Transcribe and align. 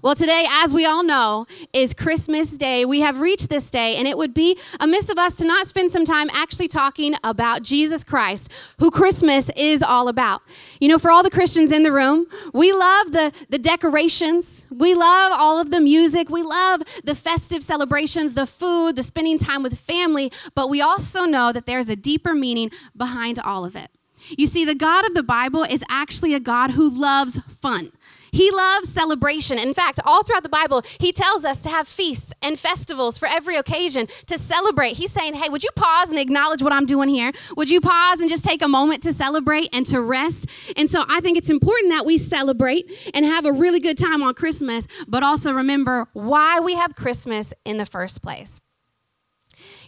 Well, 0.00 0.14
today, 0.14 0.46
as 0.48 0.72
we 0.72 0.86
all 0.86 1.02
know, 1.02 1.46
is 1.72 1.92
Christmas 1.92 2.56
Day. 2.56 2.84
We 2.84 3.00
have 3.00 3.18
reached 3.18 3.48
this 3.48 3.68
day, 3.68 3.96
and 3.96 4.06
it 4.06 4.16
would 4.16 4.32
be 4.32 4.56
amiss 4.78 5.08
of 5.08 5.18
us 5.18 5.34
to 5.36 5.44
not 5.44 5.66
spend 5.66 5.90
some 5.90 6.04
time 6.04 6.28
actually 6.32 6.68
talking 6.68 7.14
about 7.24 7.64
Jesus 7.64 8.04
Christ, 8.04 8.52
who 8.78 8.92
Christmas 8.92 9.50
is 9.56 9.82
all 9.82 10.06
about. 10.06 10.42
You 10.80 10.86
know, 10.88 11.00
for 11.00 11.10
all 11.10 11.24
the 11.24 11.30
Christians 11.30 11.72
in 11.72 11.82
the 11.82 11.90
room, 11.90 12.26
we 12.52 12.72
love 12.72 13.10
the, 13.10 13.32
the 13.48 13.58
decorations, 13.58 14.68
we 14.70 14.94
love 14.94 15.32
all 15.36 15.60
of 15.60 15.72
the 15.72 15.80
music, 15.80 16.30
we 16.30 16.42
love 16.42 16.82
the 17.02 17.16
festive 17.16 17.64
celebrations, 17.64 18.34
the 18.34 18.46
food, 18.46 18.94
the 18.94 19.02
spending 19.02 19.36
time 19.36 19.64
with 19.64 19.76
family, 19.80 20.30
but 20.54 20.70
we 20.70 20.80
also 20.80 21.24
know 21.24 21.50
that 21.50 21.66
there's 21.66 21.88
a 21.88 21.96
deeper 21.96 22.34
meaning 22.34 22.70
behind 22.96 23.40
all 23.40 23.64
of 23.64 23.74
it. 23.74 23.90
You 24.36 24.46
see, 24.46 24.64
the 24.64 24.74
God 24.74 25.06
of 25.06 25.14
the 25.14 25.22
Bible 25.22 25.62
is 25.62 25.84
actually 25.88 26.34
a 26.34 26.40
God 26.40 26.72
who 26.72 26.88
loves 26.88 27.40
fun. 27.48 27.92
He 28.30 28.50
loves 28.50 28.88
celebration. 28.88 29.58
In 29.58 29.74
fact, 29.74 30.00
all 30.04 30.22
throughout 30.22 30.42
the 30.42 30.48
Bible, 30.48 30.82
he 30.98 31.12
tells 31.12 31.44
us 31.44 31.60
to 31.62 31.68
have 31.68 31.88
feasts 31.88 32.32
and 32.42 32.58
festivals 32.58 33.18
for 33.18 33.26
every 33.26 33.56
occasion 33.56 34.06
to 34.26 34.38
celebrate. 34.38 34.94
He's 34.94 35.12
saying, 35.12 35.34
Hey, 35.34 35.48
would 35.48 35.62
you 35.62 35.70
pause 35.76 36.10
and 36.10 36.18
acknowledge 36.18 36.62
what 36.62 36.72
I'm 36.72 36.86
doing 36.86 37.08
here? 37.08 37.32
Would 37.56 37.70
you 37.70 37.80
pause 37.80 38.20
and 38.20 38.28
just 38.28 38.44
take 38.44 38.62
a 38.62 38.68
moment 38.68 39.02
to 39.04 39.12
celebrate 39.12 39.68
and 39.72 39.86
to 39.86 40.00
rest? 40.00 40.50
And 40.76 40.90
so 40.90 41.04
I 41.08 41.20
think 41.20 41.38
it's 41.38 41.50
important 41.50 41.92
that 41.92 42.06
we 42.06 42.18
celebrate 42.18 43.10
and 43.14 43.24
have 43.24 43.46
a 43.46 43.52
really 43.52 43.80
good 43.80 43.98
time 43.98 44.22
on 44.22 44.34
Christmas, 44.34 44.86
but 45.06 45.22
also 45.22 45.52
remember 45.52 46.06
why 46.12 46.60
we 46.60 46.74
have 46.74 46.94
Christmas 46.94 47.54
in 47.64 47.78
the 47.78 47.86
first 47.86 48.22
place. 48.22 48.60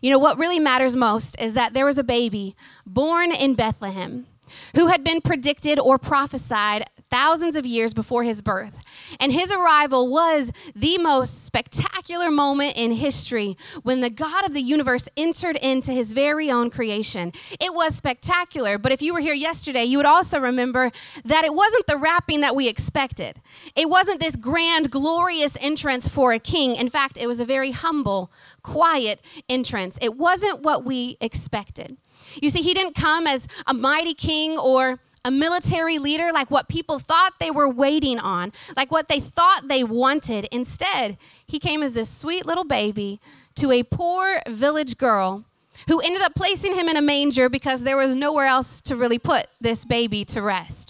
You 0.03 0.11
know, 0.11 0.19
what 0.19 0.39
really 0.39 0.59
matters 0.59 0.97
most 0.97 1.41
is 1.41 1.55
that 1.55 1.75
there 1.75 1.85
was 1.85 1.99
a 1.99 2.05
baby 2.05 2.57
born 2.87 3.33
in 3.33 3.55
Bethlehem 3.55 4.27
who 4.75 4.89
had 4.89 5.05
been 5.05 5.21
predicted 5.21 5.79
or 5.79 5.99
prophesied 5.99 6.85
thousands 7.11 7.57
of 7.57 7.67
years 7.67 7.93
before 7.93 8.23
his 8.23 8.41
birth. 8.41 8.79
And 9.19 9.33
his 9.33 9.53
arrival 9.53 10.09
was 10.09 10.53
the 10.75 10.99
most 10.99 11.45
spectacular 11.45 12.31
moment 12.31 12.75
in 12.77 12.93
history 12.93 13.57
when 13.83 14.01
the 14.01 14.11
God 14.11 14.47
of 14.47 14.55
the 14.55 14.61
universe 14.61 15.09
entered 15.17 15.57
into 15.57 15.93
his 15.93 16.13
very 16.13 16.51
own 16.51 16.71
creation. 16.71 17.33
It 17.61 17.75
was 17.75 17.97
spectacular, 17.97 18.79
but 18.79 18.93
if 18.93 19.03
you 19.03 19.13
were 19.13 19.21
here 19.21 19.35
yesterday, 19.35 19.85
you 19.85 19.99
would 19.99 20.07
also 20.07 20.39
remember 20.39 20.91
that 21.25 21.45
it 21.45 21.53
wasn't 21.53 21.87
the 21.87 21.97
wrapping 21.97 22.41
that 22.43 22.55
we 22.55 22.69
expected. 22.69 23.41
It 23.75 23.89
wasn't 23.89 24.21
this 24.21 24.37
grand, 24.37 24.91
glorious 24.91 25.57
entrance 25.61 26.09
for 26.09 26.33
a 26.33 26.39
king. 26.39 26.77
In 26.77 26.89
fact, 26.89 27.19
it 27.19 27.27
was 27.27 27.41
a 27.41 27.45
very 27.45 27.73
humble, 27.73 28.31
quiet 28.63 29.21
entrance. 29.49 29.99
It 30.01 30.17
wasn't 30.17 30.63
what 30.63 30.85
we 30.85 31.17
expected. 31.21 31.97
You 32.41 32.51
see, 32.51 32.63
he 32.63 32.75
didn't 32.75 32.95
come 32.95 33.27
as 33.27 33.49
a 33.67 33.75
mighty 33.75 34.15
king 34.15 34.59
or 34.59 35.01
a 35.25 35.31
military 35.31 35.99
leader, 35.99 36.31
like 36.33 36.51
what 36.51 36.69
people 36.69 36.99
thought 36.99 37.39
they 37.39 37.51
were 37.51 37.69
waiting 37.69 38.19
on, 38.19 38.53
like 38.77 38.91
what 38.91 39.09
they 39.09 39.21
thought 39.21 39.69
they 39.69 39.85
wanted. 39.85 40.49
Instead, 40.51 41.19
he 41.47 41.59
came 41.59 41.83
as 41.83 41.93
this 41.93 42.09
sweet 42.09 42.47
little 42.47 42.65
baby 42.65 43.21
to 43.57 43.71
a 43.71 43.83
poor 43.83 44.41
village 44.49 44.97
girl 44.97 45.45
who 45.89 46.01
ended 46.01 46.23
up 46.23 46.35
placing 46.35 46.75
him 46.75 46.89
in 46.89 46.97
a 46.97 47.03
manger 47.03 47.49
because 47.49 47.83
there 47.83 47.97
was 47.97 48.15
nowhere 48.15 48.47
else 48.47 48.81
to 48.83 48.97
really 48.97 49.19
put 49.19 49.47
this 49.61 49.85
baby 49.85 50.25
to 50.27 50.43
rest. 50.43 50.90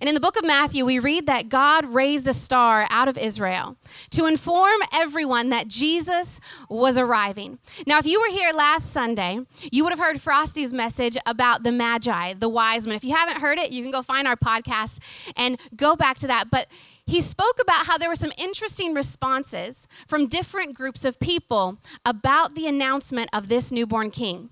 And 0.00 0.08
in 0.08 0.14
the 0.14 0.20
book 0.20 0.36
of 0.36 0.44
Matthew, 0.44 0.86
we 0.86 0.98
read 0.98 1.26
that 1.26 1.48
God 1.48 1.84
raised 1.84 2.26
a 2.26 2.32
star 2.32 2.86
out 2.88 3.08
of 3.08 3.18
Israel 3.18 3.76
to 4.10 4.24
inform 4.24 4.80
everyone 4.94 5.50
that 5.50 5.68
Jesus 5.68 6.40
was 6.70 6.96
arriving. 6.96 7.58
Now, 7.86 7.98
if 7.98 8.06
you 8.06 8.18
were 8.20 8.34
here 8.34 8.52
last 8.52 8.90
Sunday, 8.92 9.40
you 9.70 9.84
would 9.84 9.92
have 9.92 9.98
heard 9.98 10.20
Frosty's 10.20 10.72
message 10.72 11.18
about 11.26 11.64
the 11.64 11.72
Magi, 11.72 12.34
the 12.34 12.48
wise 12.48 12.86
men. 12.86 12.96
If 12.96 13.04
you 13.04 13.14
haven't 13.14 13.40
heard 13.40 13.58
it, 13.58 13.72
you 13.72 13.82
can 13.82 13.92
go 13.92 14.02
find 14.02 14.26
our 14.26 14.36
podcast 14.36 15.00
and 15.36 15.60
go 15.76 15.96
back 15.96 16.18
to 16.18 16.26
that. 16.28 16.44
But 16.50 16.68
he 17.06 17.20
spoke 17.20 17.58
about 17.60 17.86
how 17.86 17.98
there 17.98 18.08
were 18.08 18.16
some 18.16 18.32
interesting 18.38 18.94
responses 18.94 19.86
from 20.06 20.28
different 20.28 20.74
groups 20.74 21.04
of 21.04 21.20
people 21.20 21.78
about 22.06 22.54
the 22.54 22.66
announcement 22.66 23.28
of 23.32 23.48
this 23.48 23.70
newborn 23.70 24.10
king. 24.10 24.50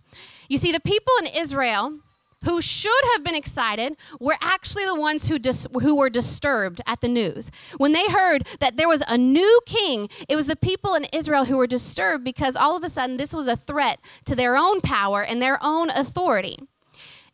You 0.49 0.59
see, 0.59 0.73
the 0.73 0.81
people 0.81 1.12
in 1.21 1.28
Israel, 1.41 2.01
who 2.44 2.60
should 2.62 3.04
have 3.15 3.25
been 3.25 3.34
excited 3.34 3.97
were 4.21 4.37
actually 4.41 4.84
the 4.84 4.94
ones 4.94 5.28
who, 5.28 5.38
dis- 5.38 5.66
who 5.82 5.97
were 5.97 6.10
disturbed 6.10 6.81
at 6.87 7.00
the 7.00 7.09
news. 7.09 7.50
When 7.76 7.93
they 7.93 8.06
heard 8.09 8.47
that 8.60 8.76
there 8.76 8.88
was 8.88 9.03
a 9.09 9.19
new 9.19 9.60
king, 9.66 10.09
it 10.28 10.37
was 10.37 10.47
the 10.47 10.56
people 10.56 10.94
in 10.94 11.04
Israel 11.12 11.44
who 11.44 11.56
were 11.56 11.66
disturbed 11.66 12.25
because 12.25 12.56
all 12.56 12.77
of 12.77 12.84
a 12.84 12.88
sudden 12.88 13.16
this 13.16 13.34
was 13.34 13.48
a 13.48 13.56
threat 13.56 14.00
to 14.25 14.34
their 14.34 14.56
own 14.56 14.81
power 14.81 15.22
and 15.22 15.43
their 15.43 15.59
own 15.62 15.91
authority. 15.91 16.59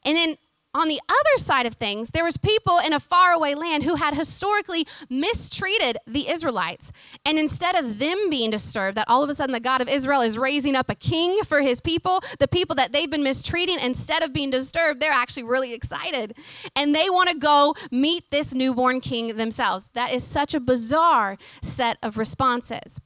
And 0.05 0.17
then 0.17 0.37
on 0.75 0.89
the 0.89 1.01
other 1.09 1.39
side 1.39 1.67
of 1.67 1.75
things, 1.75 2.11
there 2.11 2.25
was 2.25 2.37
people 2.37 2.79
in 2.85 2.93
a 2.93 3.01
faraway 3.01 3.55
land 3.55 3.85
who 3.85 3.95
had 3.95 4.15
historically 4.15 4.87
mistreated 5.09 5.99
the 6.07 6.29
Israelites. 6.29 6.93
And 7.25 7.39
instead 7.39 7.77
of 7.77 7.99
them 7.99 8.29
being 8.29 8.51
disturbed 8.51 8.97
that 8.97 9.09
all 9.09 9.23
of 9.23 9.31
a 9.31 9.35
sudden 9.35 9.53
the 9.53 9.61
God 9.61 9.81
of 9.81 9.89
Israel 9.89 10.21
is 10.21 10.37
raising 10.37 10.75
up 10.75 10.91
a 10.91 10.95
king 10.95 11.43
for 11.45 11.61
his 11.61 11.81
people, 11.81 12.21
the 12.39 12.49
people 12.49 12.75
that 12.77 12.93
they've 12.93 13.11
been 13.11 13.23
mistreating, 13.23 13.79
instead 13.81 14.23
of 14.23 14.33
being 14.33 14.51
disturbed, 14.51 15.01
they're 15.01 15.13
actually 15.13 15.45
really 15.45 15.73
excited. 15.73 16.37
And 16.75 16.95
they 16.95 17.09
want 17.09 17.31
to 17.31 17.39
go 17.39 17.75
meet 17.91 18.31
this 18.31 18.53
newborn 18.53 19.01
king 19.01 19.37
themselves. 19.37 19.89
That 19.95 20.13
is 20.13 20.25
such 20.25 20.55
a 20.55 20.61
bizarre 20.61 21.39
set 21.63 21.99
of 22.03 22.19
responses. 22.19 23.01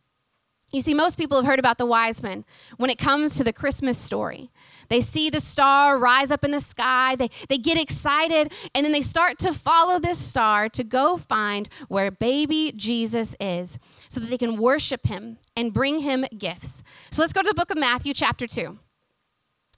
You 0.71 0.83
see, 0.83 0.93
most 0.93 1.17
people 1.17 1.39
have 1.39 1.47
heard 1.47 1.59
about 1.59 1.79
the 1.79 1.87
wise 1.87 2.23
men 2.23 2.45
when 2.77 2.91
it 2.91 2.99
comes 2.99 3.37
to 3.37 3.45
the 3.45 3.55
Christmas 3.55 3.97
story. 3.97 4.51
They 4.89 5.01
see 5.01 5.31
the 5.31 5.41
star 5.41 5.99
rise 5.99 6.31
up 6.31 6.45
in 6.45 6.51
the 6.51 6.61
sky, 6.61 7.17
they, 7.17 7.31
they 7.49 7.57
get 7.57 7.81
excited, 7.81 8.53
and 8.75 8.85
then 8.85 8.93
they 8.93 9.03
start 9.03 9.39
to 9.41 9.55
follow 9.55 9.99
this 9.99 10.19
star 10.19 10.69
to 10.71 10.85
go 10.85 11.17
find 11.17 11.69
where 11.89 12.11
baby 12.11 12.73
Jesus 12.77 13.35
is 13.41 13.79
so 14.09 14.21
that 14.21 14.29
they 14.29 14.39
can 14.39 14.57
worship 14.57 15.07
him 15.07 15.39
and 15.57 15.73
bring 15.73 16.01
him 16.01 16.27
gifts. 16.37 16.83
So 17.11 17.23
let's 17.23 17.33
go 17.33 17.43
to 17.43 17.49
the 17.49 17.55
book 17.55 17.71
of 17.71 17.79
Matthew, 17.79 18.13
chapter 18.13 18.47
2. 18.47 18.79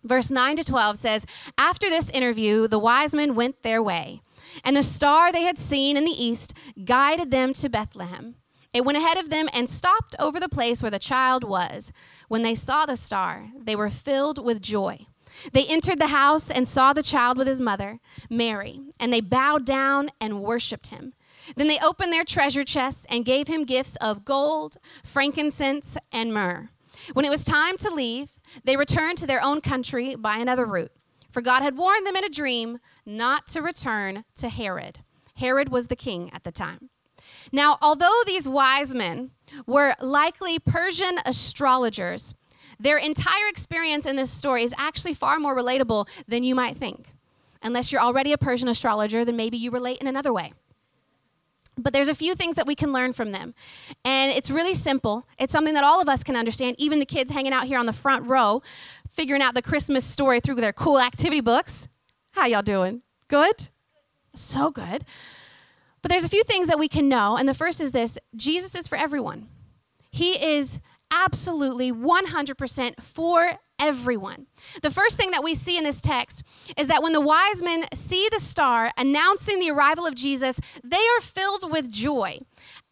Verse 0.02 0.30
9 0.30 0.56
to 0.56 0.64
12 0.64 0.96
says 0.96 1.26
After 1.58 1.88
this 1.88 2.10
interview, 2.10 2.66
the 2.66 2.78
wise 2.78 3.14
men 3.14 3.34
went 3.36 3.62
their 3.62 3.82
way, 3.82 4.22
and 4.64 4.76
the 4.76 4.82
star 4.82 5.30
they 5.30 5.42
had 5.42 5.58
seen 5.58 5.96
in 5.96 6.04
the 6.04 6.10
east 6.10 6.52
guided 6.84 7.30
them 7.30 7.52
to 7.54 7.68
Bethlehem. 7.68 8.36
It 8.72 8.84
went 8.84 8.98
ahead 8.98 9.18
of 9.18 9.30
them 9.30 9.48
and 9.52 9.68
stopped 9.68 10.14
over 10.18 10.38
the 10.38 10.48
place 10.48 10.82
where 10.82 10.90
the 10.90 10.98
child 10.98 11.42
was. 11.42 11.92
When 12.28 12.42
they 12.42 12.54
saw 12.54 12.86
the 12.86 12.96
star, 12.96 13.48
they 13.58 13.74
were 13.74 13.90
filled 13.90 14.44
with 14.44 14.62
joy. 14.62 15.06
They 15.52 15.64
entered 15.66 15.98
the 15.98 16.08
house 16.08 16.50
and 16.50 16.66
saw 16.66 16.92
the 16.92 17.02
child 17.02 17.38
with 17.38 17.46
his 17.46 17.60
mother, 17.60 17.98
Mary, 18.28 18.80
and 18.98 19.12
they 19.12 19.20
bowed 19.20 19.64
down 19.64 20.10
and 20.20 20.40
worshiped 20.40 20.88
him. 20.88 21.14
Then 21.56 21.68
they 21.68 21.78
opened 21.78 22.12
their 22.12 22.24
treasure 22.24 22.64
chests 22.64 23.06
and 23.08 23.24
gave 23.24 23.48
him 23.48 23.64
gifts 23.64 23.96
of 23.96 24.24
gold, 24.24 24.76
frankincense, 25.04 25.96
and 26.12 26.32
myrrh. 26.32 26.68
When 27.12 27.24
it 27.24 27.30
was 27.30 27.44
time 27.44 27.76
to 27.78 27.92
leave, 27.92 28.30
they 28.64 28.76
returned 28.76 29.18
to 29.18 29.26
their 29.26 29.42
own 29.42 29.60
country 29.60 30.14
by 30.14 30.38
another 30.38 30.66
route, 30.66 30.92
for 31.30 31.40
God 31.40 31.62
had 31.62 31.78
warned 31.78 32.06
them 32.06 32.16
in 32.16 32.24
a 32.24 32.28
dream 32.28 32.78
not 33.06 33.46
to 33.48 33.62
return 33.62 34.24
to 34.36 34.48
Herod. 34.48 35.00
Herod 35.36 35.70
was 35.70 35.86
the 35.86 35.96
king 35.96 36.30
at 36.32 36.44
the 36.44 36.52
time. 36.52 36.89
Now, 37.52 37.78
although 37.82 38.20
these 38.26 38.48
wise 38.48 38.94
men 38.94 39.30
were 39.66 39.94
likely 40.00 40.58
Persian 40.58 41.18
astrologers, 41.24 42.34
their 42.78 42.96
entire 42.96 43.48
experience 43.48 44.06
in 44.06 44.16
this 44.16 44.30
story 44.30 44.62
is 44.62 44.74
actually 44.78 45.14
far 45.14 45.38
more 45.38 45.56
relatable 45.56 46.08
than 46.26 46.44
you 46.44 46.54
might 46.54 46.76
think. 46.76 47.06
Unless 47.62 47.92
you're 47.92 48.00
already 48.00 48.32
a 48.32 48.38
Persian 48.38 48.68
astrologer, 48.68 49.24
then 49.24 49.36
maybe 49.36 49.58
you 49.58 49.70
relate 49.70 49.98
in 49.98 50.06
another 50.06 50.32
way. 50.32 50.52
But 51.76 51.92
there's 51.92 52.08
a 52.08 52.14
few 52.14 52.34
things 52.34 52.56
that 52.56 52.66
we 52.66 52.74
can 52.74 52.92
learn 52.92 53.12
from 53.12 53.32
them. 53.32 53.54
And 54.04 54.32
it's 54.32 54.50
really 54.50 54.74
simple. 54.74 55.26
It's 55.38 55.52
something 55.52 55.74
that 55.74 55.84
all 55.84 56.00
of 56.00 56.08
us 56.08 56.22
can 56.22 56.36
understand, 56.36 56.76
even 56.78 56.98
the 56.98 57.06
kids 57.06 57.30
hanging 57.30 57.52
out 57.52 57.64
here 57.66 57.78
on 57.78 57.86
the 57.86 57.92
front 57.92 58.28
row, 58.28 58.62
figuring 59.08 59.42
out 59.42 59.54
the 59.54 59.62
Christmas 59.62 60.04
story 60.04 60.40
through 60.40 60.56
their 60.56 60.72
cool 60.72 61.00
activity 61.00 61.40
books. 61.40 61.88
How 62.32 62.46
y'all 62.46 62.62
doing? 62.62 63.02
Good? 63.28 63.68
So 64.34 64.70
good. 64.70 65.04
But 66.02 66.10
there's 66.10 66.24
a 66.24 66.30
few 66.30 66.44
things 66.44 66.68
that 66.68 66.78
we 66.78 66.88
can 66.88 67.08
know, 67.08 67.36
and 67.36 67.48
the 67.48 67.54
first 67.54 67.80
is 67.80 67.92
this 67.92 68.18
Jesus 68.36 68.74
is 68.74 68.88
for 68.88 68.96
everyone. 68.96 69.48
He 70.10 70.32
is 70.32 70.80
absolutely 71.10 71.92
100% 71.92 73.02
for 73.02 73.58
everyone. 73.80 74.46
The 74.82 74.90
first 74.90 75.16
thing 75.16 75.30
that 75.30 75.42
we 75.42 75.54
see 75.54 75.78
in 75.78 75.84
this 75.84 76.00
text 76.00 76.42
is 76.76 76.86
that 76.88 77.02
when 77.02 77.12
the 77.12 77.20
wise 77.20 77.62
men 77.62 77.86
see 77.94 78.28
the 78.30 78.38
star 78.38 78.92
announcing 78.96 79.58
the 79.58 79.70
arrival 79.70 80.06
of 80.06 80.14
Jesus, 80.14 80.60
they 80.84 80.96
are 80.96 81.20
filled 81.20 81.72
with 81.72 81.90
joy. 81.90 82.40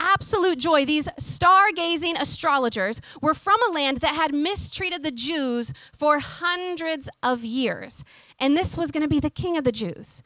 Absolute 0.00 0.58
joy. 0.58 0.84
These 0.84 1.08
stargazing 1.20 2.20
astrologers 2.20 3.00
were 3.20 3.34
from 3.34 3.58
a 3.68 3.72
land 3.72 3.98
that 3.98 4.14
had 4.14 4.34
mistreated 4.34 5.02
the 5.02 5.10
Jews 5.10 5.72
for 5.94 6.20
hundreds 6.20 7.08
of 7.22 7.44
years. 7.44 8.02
And 8.40 8.56
this 8.56 8.76
was 8.76 8.90
going 8.90 9.02
to 9.02 9.08
be 9.08 9.20
the 9.20 9.30
king 9.30 9.58
of 9.58 9.64
the 9.64 9.72
Jews 9.72 10.22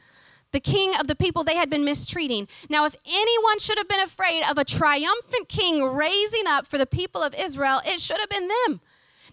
the 0.52 0.60
king 0.60 0.92
of 1.00 1.06
the 1.06 1.14
people 1.14 1.44
they 1.44 1.56
had 1.56 1.70
been 1.70 1.84
mistreating. 1.84 2.46
Now, 2.68 2.84
if 2.84 2.94
anyone 3.06 3.58
should 3.58 3.78
have 3.78 3.88
been 3.88 4.00
afraid 4.00 4.42
of 4.48 4.58
a 4.58 4.64
triumphant 4.64 5.48
king 5.48 5.82
raising 5.84 6.46
up 6.46 6.66
for 6.66 6.78
the 6.78 6.86
people 6.86 7.22
of 7.22 7.34
Israel, 7.38 7.80
it 7.84 8.00
should 8.00 8.20
have 8.20 8.30
been 8.30 8.48
them. 8.48 8.80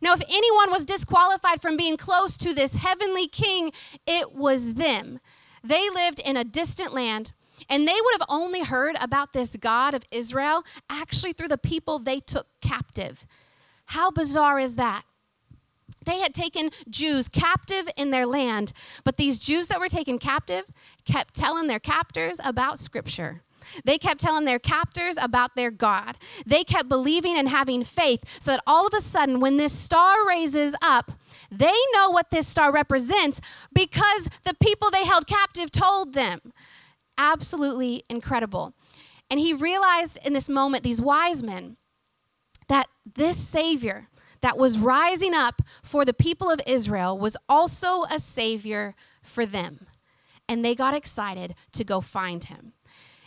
Now, 0.02 0.14
if 0.14 0.24
anyone 0.30 0.72
was 0.72 0.86
disqualified 0.86 1.62
from 1.62 1.76
being 1.76 1.98
close 1.98 2.38
to 2.38 2.54
this 2.54 2.76
heavenly 2.76 3.28
king, 3.28 3.72
it 4.08 4.34
was 4.34 4.76
them. 4.76 5.20
They 5.64 5.90
lived 5.90 6.22
in 6.22 6.38
a 6.38 6.46
distant 6.46 6.94
land 6.94 7.34
And 7.68 7.88
they 7.88 7.94
would 7.94 8.14
have 8.20 8.28
only 8.30 8.64
heard 8.64 8.96
about 9.02 9.34
this 9.34 9.58
God 9.58 9.94
of 9.94 10.04
Israel 10.12 10.64
actually 10.90 11.34
through 11.34 11.50
the 11.50 11.58
people 11.58 12.00
they 12.00 12.20
took 12.20 12.48
captive. 12.62 13.26
How 13.88 14.12
bizarre 14.12 14.60
is 14.60 14.76
that? 14.76 15.04
They 16.06 16.20
had 16.20 16.34
taken 16.34 16.72
Jews 16.90 17.30
captive 17.30 17.90
in 17.98 18.12
their 18.12 18.26
land, 18.26 18.72
but 19.04 19.18
these 19.18 19.40
Jews 19.40 19.68
that 19.68 19.80
were 19.80 19.90
taken 19.90 20.18
captive 20.20 20.66
kept 21.06 21.34
telling 21.34 21.68
their 21.68 21.80
captors 21.80 22.40
about 22.44 22.80
Scripture. 22.80 23.42
They 23.84 23.98
kept 23.98 24.22
telling 24.22 24.46
their 24.46 24.60
captors 24.60 25.18
about 25.22 25.56
their 25.56 25.72
God. 25.72 26.18
They 26.46 26.64
kept 26.64 26.90
believing 26.90 27.38
and 27.38 27.50
having 27.50 27.84
faith 27.84 28.42
so 28.42 28.52
that 28.52 28.64
all 28.66 28.88
of 28.88 28.94
a 28.94 29.02
sudden, 29.02 29.40
when 29.40 29.58
this 29.58 29.74
star 29.74 30.26
raises 30.28 30.76
up, 30.82 31.12
they 31.52 31.78
know 31.94 32.10
what 32.10 32.32
this 32.32 32.48
star 32.48 32.72
represents 32.72 33.42
because 33.74 34.30
the 34.44 34.56
people 34.62 34.90
they 34.90 35.06
held 35.06 35.28
captive 35.28 35.72
told 35.72 36.14
them. 36.14 36.54
Absolutely 37.18 38.04
incredible. 38.10 38.74
And 39.30 39.40
he 39.40 39.54
realized 39.54 40.26
in 40.26 40.34
this 40.34 40.50
moment, 40.50 40.84
these 40.84 41.02
wise 41.02 41.44
men, 41.44 41.78
that 42.68 42.88
this 43.16 43.38
Savior 43.38 44.09
that 44.42 44.58
was 44.58 44.80
rising 44.80 45.34
up 45.34 45.62
for 45.84 46.06
the 46.06 46.14
people 46.14 46.50
of 46.50 46.62
Israel 46.68 47.18
was 47.18 47.38
also 47.48 48.04
a 48.04 48.20
Savior 48.20 48.96
for 49.22 49.46
them. 49.46 49.88
And 50.48 50.66
they 50.66 50.76
got 50.76 50.94
excited 50.94 51.56
to 51.74 51.84
go 51.84 52.02
find 52.02 52.44
him. 52.44 52.74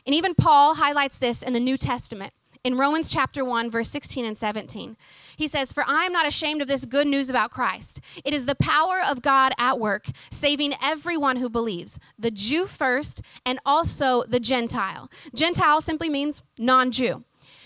And 0.04 0.14
even 0.14 0.34
Paul 0.34 0.74
highlights 0.74 1.18
this 1.18 1.42
in 1.42 1.52
the 1.52 1.60
New 1.60 1.76
Testament 1.76 2.32
in 2.64 2.78
Romans 2.78 3.08
chapter 3.08 3.44
1, 3.44 3.70
verse 3.70 3.88
16 3.90 4.24
and 4.24 4.38
17. 4.38 4.96
He 5.36 5.48
says, 5.48 5.72
For 5.72 5.84
I 5.86 6.04
am 6.04 6.12
not 6.12 6.26
ashamed 6.26 6.62
of 6.62 6.68
this 6.68 6.84
good 6.84 7.06
news 7.06 7.28
about 7.28 7.50
Christ. 7.50 8.00
It 8.24 8.32
is 8.32 8.46
the 8.46 8.54
power 8.54 9.00
of 9.08 9.22
God 9.22 9.52
at 9.58 9.80
work, 9.80 10.06
saving 10.30 10.74
everyone 10.82 11.36
who 11.36 11.48
believes, 11.48 11.98
the 12.18 12.30
Jew 12.30 12.66
first, 12.66 13.22
and 13.44 13.58
also 13.66 14.22
the 14.24 14.40
Gentile. 14.40 15.10
Gentile 15.34 15.80
simply 15.80 16.08
means 16.08 16.42
non 16.58 16.90
Jew. 16.90 17.24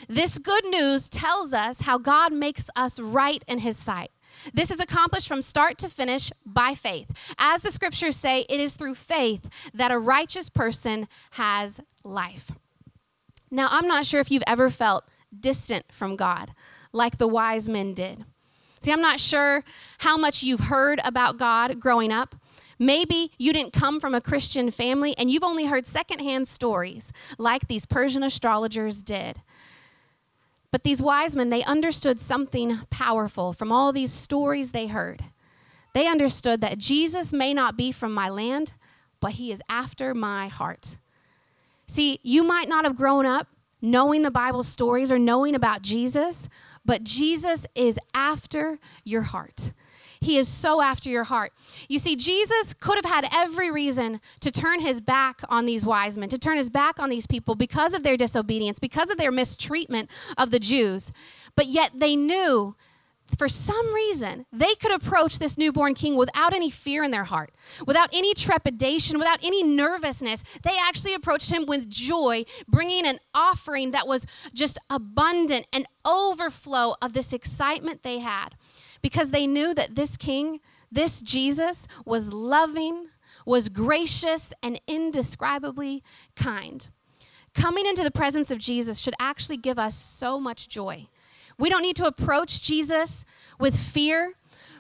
This 0.09 0.39
good 0.39 0.65
news 0.67 1.09
tells 1.09 1.53
us 1.53 1.83
how 1.83 1.99
God 1.99 2.33
makes 2.33 2.71
us 2.77 3.01
right 3.01 3.43
in 3.49 3.59
his 3.59 3.77
sight. 3.77 4.11
This 4.53 4.71
is 4.71 4.81
accomplished 4.81 5.29
from 5.29 5.43
start 5.43 5.79
to 5.79 5.89
finish 5.89 6.31
by 6.45 6.75
faith. 6.75 7.35
As 7.39 7.63
the 7.63 7.71
scriptures 7.71 8.17
say, 8.17 8.45
it 8.49 8.61
is 8.61 8.75
through 8.75 8.95
faith 8.95 9.71
that 9.75 9.93
a 9.93 9.99
righteous 9.99 10.49
person 10.49 11.09
has 11.33 11.81
life. 12.05 12.51
Now, 13.51 13.69
I'm 13.71 13.87
not 13.87 14.07
sure 14.07 14.21
if 14.21 14.31
you've 14.31 14.43
ever 14.47 14.71
felt 14.71 15.09
distant 15.39 15.85
from 15.91 16.17
God 16.17 16.53
like 16.93 17.19
the 17.19 17.29
wise 17.29 17.69
men 17.69 17.95
did. 17.95 18.25
See, 18.81 18.93
I'm 18.93 19.01
not 19.01 19.21
sure 19.21 19.65
how 19.99 20.17
much 20.17 20.43
you've 20.43 20.61
heard 20.61 21.01
about 21.05 21.39
God 21.39 21.81
growing 21.81 22.13
up. 22.13 22.35
Maybe 22.79 23.33
you 23.39 23.53
didn't 23.53 23.73
come 23.73 24.01
from 24.01 24.15
a 24.15 24.21
Christian 24.21 24.71
family 24.71 25.15
and 25.17 25.31
you've 25.31 25.43
only 25.43 25.67
heard 25.67 25.87
secondhand 25.87 26.47
stories 26.49 27.13
like 27.39 27.69
these 27.69 27.87
Persian 27.87 28.23
astrologers 28.23 29.03
did. 29.03 29.41
But 30.77 30.85
these 30.85 31.01
wise 31.01 31.35
men, 31.35 31.49
they 31.49 31.65
understood 31.65 32.21
something 32.21 32.81
powerful 32.91 33.55
from 33.55 33.73
all 33.73 33.95
these 33.95 34.13
stories 34.13 34.73
they 34.73 34.89
heard. 34.89 35.25
They 35.95 36.07
understood 36.07 36.61
that 36.61 36.77
Jesus 36.77 37.33
may 37.33 37.55
not 37.55 37.79
be 37.79 37.93
from 37.93 38.13
my 38.13 38.29
land, 38.29 38.75
but 39.19 39.31
he 39.31 39.51
is 39.51 39.63
after 39.71 40.13
my 40.13 40.49
heart. 40.49 40.99
See, 41.87 42.21
you 42.23 42.45
might 42.45 42.69
not 42.69 42.85
have 42.85 42.95
grown 42.95 43.25
up 43.25 43.49
knowing 43.81 44.21
the 44.21 44.31
Bible 44.31 44.63
stories 44.63 45.11
or 45.11 45.19
knowing 45.19 45.55
about 45.55 45.81
Jesus, 45.81 46.47
but 46.85 47.05
Jesus 47.05 47.67
is 47.75 47.99
after 48.13 48.79
your 49.03 49.23
heart. 49.23 49.73
He 50.21 50.39
is 50.39 50.49
so 50.49 50.81
after 50.81 51.09
your 51.09 51.25
heart. 51.25 51.53
You 51.89 51.99
see, 51.99 52.17
Jesus 52.17 52.75
could 52.75 52.97
have 52.97 53.05
had 53.05 53.29
every 53.35 53.71
reason 53.71 54.21
to 54.41 54.51
turn 54.51 54.81
his 54.81 55.01
back 55.01 55.41
on 55.49 55.67
these 55.67 55.85
wise 55.85 56.17
men, 56.19 56.29
to 56.31 56.39
turn 56.39 56.57
his 56.57 56.71
back 56.71 56.99
on 56.99 57.09
these 57.09 57.27
people 57.27 57.55
because 57.55 57.95
of 57.95 58.03
their 58.03 58.17
disobedience, 58.17 58.79
because 58.79 59.11
of 59.11 59.19
their 59.19 59.33
mistreatment 59.33 60.11
of 60.39 60.51
the 60.51 60.59
Jews. 60.59 61.13
But 61.55 61.67
yet 61.67 61.93
they 61.95 62.17
knew 62.17 62.77
for 63.39 63.49
some 63.49 63.93
reason, 63.93 64.47
they 64.53 64.75
could 64.77 64.95
approach 64.95 65.39
this 65.39 65.59
newborn 65.59 65.95
king 65.95 66.17
without 66.17 66.55
any 66.55 66.71
fear 66.71 67.03
in 67.03 67.11
their 67.11 67.25
heart, 67.25 67.53
without 67.87 68.09
any 68.15 68.33
trepidation, 68.35 69.19
without 69.19 69.45
any 69.45 69.63
nervousness. 69.63 70.43
They 70.63 70.77
actually 70.81 71.15
approached 71.15 71.51
him 71.51 71.67
with 71.67 71.91
joy, 71.91 72.45
bringing 72.69 73.05
an 73.05 73.19
offering 73.35 73.91
that 73.91 74.07
was 74.07 74.27
just 74.55 74.79
abundant 74.89 75.67
and 75.73 75.87
overflow 76.05 76.95
of 77.03 77.13
this 77.13 77.33
excitement 77.33 78.03
they 78.03 78.21
had 78.21 78.51
because 79.03 79.31
they 79.31 79.47
knew 79.47 79.75
that 79.75 79.95
this 79.95 80.17
king, 80.17 80.61
this 80.91 81.21
Jesus, 81.21 81.87
was 82.05 82.33
loving, 82.33 83.07
was 83.45 83.69
gracious, 83.69 84.53
and 84.63 84.81
indescribably 84.87 86.03
kind. 86.35 86.89
Coming 87.55 87.87
into 87.87 88.03
the 88.03 88.11
presence 88.11 88.51
of 88.51 88.59
Jesus 88.59 88.99
should 88.99 89.15
actually 89.19 89.57
give 89.57 89.79
us 89.79 89.95
so 89.95 90.39
much 90.39 90.69
joy 90.69 91.09
we 91.59 91.69
don't 91.69 91.83
need 91.83 91.97
to 91.97 92.07
approach 92.07 92.63
Jesus 92.63 93.25
with 93.59 93.77
fear. 93.77 94.33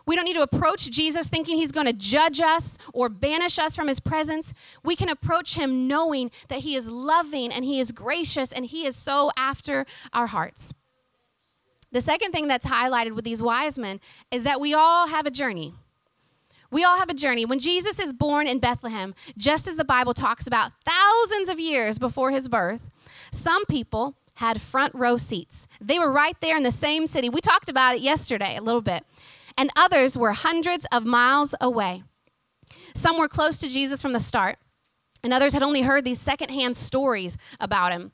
We 0.07 0.15
don't 0.15 0.25
need 0.25 0.37
to 0.37 0.43
approach 0.43 0.91
Jesus 0.91 1.29
thinking 1.29 1.57
he's 1.57 1.73
going 1.73 1.87
to 1.87 1.93
judge 1.93 2.41
us 2.41 2.79
or 2.93 3.09
banish 3.09 3.59
us 3.59 3.75
from 3.75 3.89
his 3.89 3.99
presence. 3.99 4.55
We 4.85 4.95
can 4.95 5.09
approach 5.09 5.57
him 5.57 5.89
knowing 5.89 6.31
that 6.49 6.61
he 6.61 6.77
is 6.77 6.89
loving 6.89 7.51
and 7.51 7.65
he 7.65 7.81
is 7.81 7.91
gracious 7.93 8.53
and 8.53 8.65
he 8.65 8.87
is 8.87 8.95
so 8.95 9.31
after 9.37 9.85
our 10.13 10.29
hearts. 10.29 10.73
The 11.97 12.03
second 12.03 12.33
thing 12.33 12.47
that's 12.47 12.67
highlighted 12.67 13.15
with 13.15 13.25
these 13.25 13.43
wise 13.43 13.79
men 13.79 14.01
is 14.31 14.43
that 14.43 14.61
we 14.61 14.75
all 14.75 15.09
have 15.09 15.25
a 15.25 15.31
journey. 15.31 15.73
We 16.71 16.85
all 16.85 16.99
have 16.99 17.09
a 17.09 17.15
journey. 17.15 17.47
When 17.47 17.59
Jesus 17.59 17.99
is 17.99 18.13
born 18.13 18.47
in 18.47 18.59
Bethlehem, 18.59 19.15
just 19.39 19.67
as 19.67 19.77
the 19.77 19.85
Bible 19.85 20.13
talks 20.13 20.47
about 20.47 20.73
thousands 20.85 21.49
of 21.49 21.59
years 21.59 21.99
before 21.99 22.33
his 22.33 22.51
birth, 22.51 22.87
some 23.33 23.65
people 23.65 24.15
had 24.35 24.61
front 24.61 24.95
row 24.95 25.17
seats. 25.17 25.67
They 25.81 25.99
were 25.99 26.13
right 26.13 26.39
there 26.43 26.59
in 26.59 26.65
the 26.65 26.71
same 26.71 27.07
city. 27.07 27.31
We 27.31 27.41
talked 27.41 27.71
about 27.71 27.95
it 27.95 28.03
yesterday 28.03 28.59
a 28.59 28.63
little 28.63 28.83
bit. 28.83 29.03
And 29.57 29.71
others 29.75 30.19
were 30.19 30.33
hundreds 30.33 30.87
of 30.93 31.07
miles 31.07 31.55
away. 31.63 32.03
Some 32.95 33.17
were 33.17 33.27
close 33.27 33.57
to 33.61 33.71
Jesus 33.71 34.03
from 34.03 34.13
the 34.13 34.21
start, 34.21 34.59
and 35.25 35.33
others 35.33 35.55
had 35.55 35.63
only 35.63 35.81
heard 35.81 36.05
these 36.05 36.21
secondhand 36.21 36.77
stories 36.77 37.39
about 37.59 37.93
him. 37.93 38.13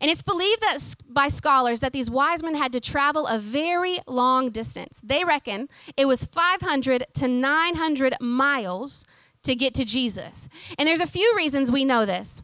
And 0.00 0.10
it's 0.10 0.22
believed 0.22 0.62
that 0.62 0.78
by 1.08 1.28
scholars 1.28 1.80
that 1.80 1.92
these 1.92 2.10
wise 2.10 2.42
men 2.42 2.54
had 2.54 2.72
to 2.72 2.80
travel 2.80 3.26
a 3.26 3.38
very 3.38 3.98
long 4.06 4.50
distance. 4.50 5.00
They 5.02 5.24
reckon 5.24 5.68
it 5.96 6.06
was 6.06 6.24
500 6.24 7.04
to 7.14 7.28
900 7.28 8.14
miles 8.20 9.04
to 9.42 9.54
get 9.54 9.74
to 9.74 9.84
Jesus. 9.84 10.48
And 10.78 10.86
there's 10.86 11.00
a 11.00 11.06
few 11.06 11.34
reasons 11.36 11.70
we 11.70 11.84
know 11.84 12.04
this 12.06 12.42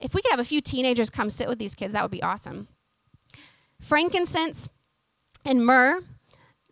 if 0.00 0.14
we 0.14 0.22
could 0.22 0.30
have 0.30 0.40
a 0.40 0.44
few 0.44 0.60
teenagers 0.60 1.10
come 1.10 1.30
sit 1.30 1.48
with 1.48 1.58
these 1.58 1.74
kids, 1.74 1.92
that 1.92 2.02
would 2.02 2.10
be 2.10 2.22
awesome. 2.22 2.68
Frankincense 3.80 4.68
and 5.44 5.64
myrrh, 5.64 6.02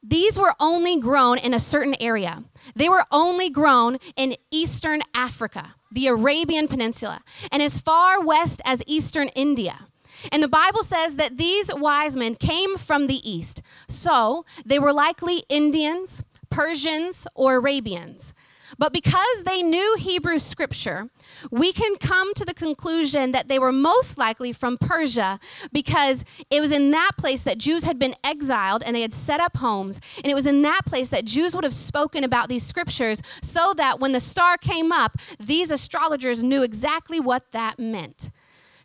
these 0.02 0.38
were 0.38 0.54
only 0.60 0.98
grown 0.98 1.38
in 1.38 1.54
a 1.54 1.60
certain 1.60 1.94
area. 2.00 2.44
They 2.74 2.88
were 2.88 3.04
only 3.10 3.48
grown 3.48 3.96
in 4.16 4.36
eastern 4.50 5.00
Africa, 5.14 5.74
the 5.90 6.08
Arabian 6.08 6.68
Peninsula, 6.68 7.20
and 7.50 7.62
as 7.62 7.78
far 7.78 8.20
west 8.22 8.60
as 8.64 8.82
eastern 8.86 9.28
India. 9.28 9.86
And 10.32 10.42
the 10.42 10.48
Bible 10.48 10.82
says 10.82 11.16
that 11.16 11.36
these 11.36 11.70
wise 11.74 12.16
men 12.16 12.34
came 12.34 12.76
from 12.76 13.06
the 13.06 13.20
east. 13.28 13.62
So 13.88 14.44
they 14.64 14.78
were 14.78 14.92
likely 14.92 15.42
Indians, 15.48 16.22
Persians, 16.50 17.26
or 17.34 17.56
Arabians. 17.56 18.34
But 18.78 18.92
because 18.92 19.42
they 19.44 19.62
knew 19.62 19.96
Hebrew 19.98 20.38
scripture, 20.38 21.08
we 21.50 21.72
can 21.72 21.96
come 21.96 22.34
to 22.34 22.44
the 22.44 22.54
conclusion 22.54 23.32
that 23.32 23.48
they 23.48 23.58
were 23.58 23.72
most 23.72 24.18
likely 24.18 24.52
from 24.52 24.78
Persia 24.78 25.38
because 25.72 26.24
it 26.50 26.60
was 26.60 26.72
in 26.72 26.90
that 26.90 27.12
place 27.16 27.42
that 27.44 27.58
Jews 27.58 27.84
had 27.84 27.98
been 27.98 28.14
exiled 28.24 28.82
and 28.84 28.96
they 28.96 29.02
had 29.02 29.14
set 29.14 29.40
up 29.40 29.56
homes. 29.56 30.00
And 30.16 30.26
it 30.26 30.34
was 30.34 30.46
in 30.46 30.62
that 30.62 30.82
place 30.86 31.10
that 31.10 31.24
Jews 31.24 31.54
would 31.54 31.64
have 31.64 31.74
spoken 31.74 32.24
about 32.24 32.48
these 32.48 32.64
scriptures 32.64 33.22
so 33.42 33.74
that 33.76 34.00
when 34.00 34.12
the 34.12 34.20
star 34.20 34.56
came 34.56 34.92
up, 34.92 35.16
these 35.38 35.70
astrologers 35.70 36.42
knew 36.42 36.62
exactly 36.62 37.20
what 37.20 37.50
that 37.52 37.78
meant. 37.78 38.30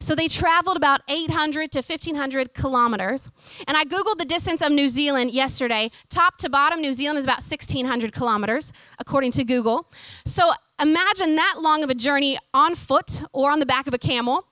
So 0.01 0.15
they 0.15 0.29
traveled 0.29 0.77
about 0.77 1.01
800 1.09 1.71
to 1.73 1.79
1500 1.79 2.53
kilometers. 2.53 3.29
And 3.67 3.75
I 3.75 3.83
Googled 3.83 4.17
the 4.17 4.25
distance 4.25 4.61
of 4.61 4.71
New 4.71 4.87
Zealand 4.87 5.31
yesterday. 5.31 5.91
Top 6.09 6.37
to 6.37 6.49
bottom, 6.49 6.79
New 6.79 6.93
Zealand 6.93 7.19
is 7.19 7.25
about 7.25 7.43
1600 7.43 8.13
kilometers, 8.13 8.71
according 8.97 9.31
to 9.31 9.43
Google. 9.43 9.87
So 10.25 10.51
imagine 10.81 11.35
that 11.35 11.55
long 11.61 11.83
of 11.83 11.89
a 11.89 11.95
journey 11.95 12.37
on 12.53 12.75
foot 12.75 13.21
or 13.33 13.51
on 13.51 13.59
the 13.59 13.65
back 13.65 13.87
of 13.87 13.93
a 13.93 13.97
camel. 13.97 14.45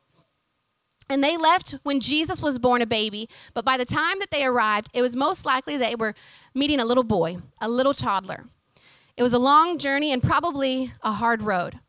And 1.10 1.24
they 1.24 1.38
left 1.38 1.76
when 1.84 2.02
Jesus 2.02 2.42
was 2.42 2.60
born 2.60 2.82
a 2.82 2.86
baby, 2.86 3.30
but 3.54 3.64
by 3.64 3.78
the 3.78 3.86
time 3.86 4.20
that 4.20 4.30
they 4.30 4.44
arrived, 4.44 4.90
it 4.94 5.02
was 5.02 5.16
most 5.16 5.46
likely 5.46 5.78
they 5.78 5.96
were 5.96 6.14
meeting 6.54 6.82
a 6.82 6.86
little 6.86 7.06
boy, 7.06 7.38
a 7.62 7.70
little 7.70 7.94
toddler. 7.94 8.44
It 9.16 9.24
was 9.24 9.32
a 9.32 9.40
long 9.40 9.78
journey 9.78 10.12
and 10.12 10.22
probably 10.22 10.92
a 11.02 11.14
hard 11.14 11.42
road. 11.42 11.80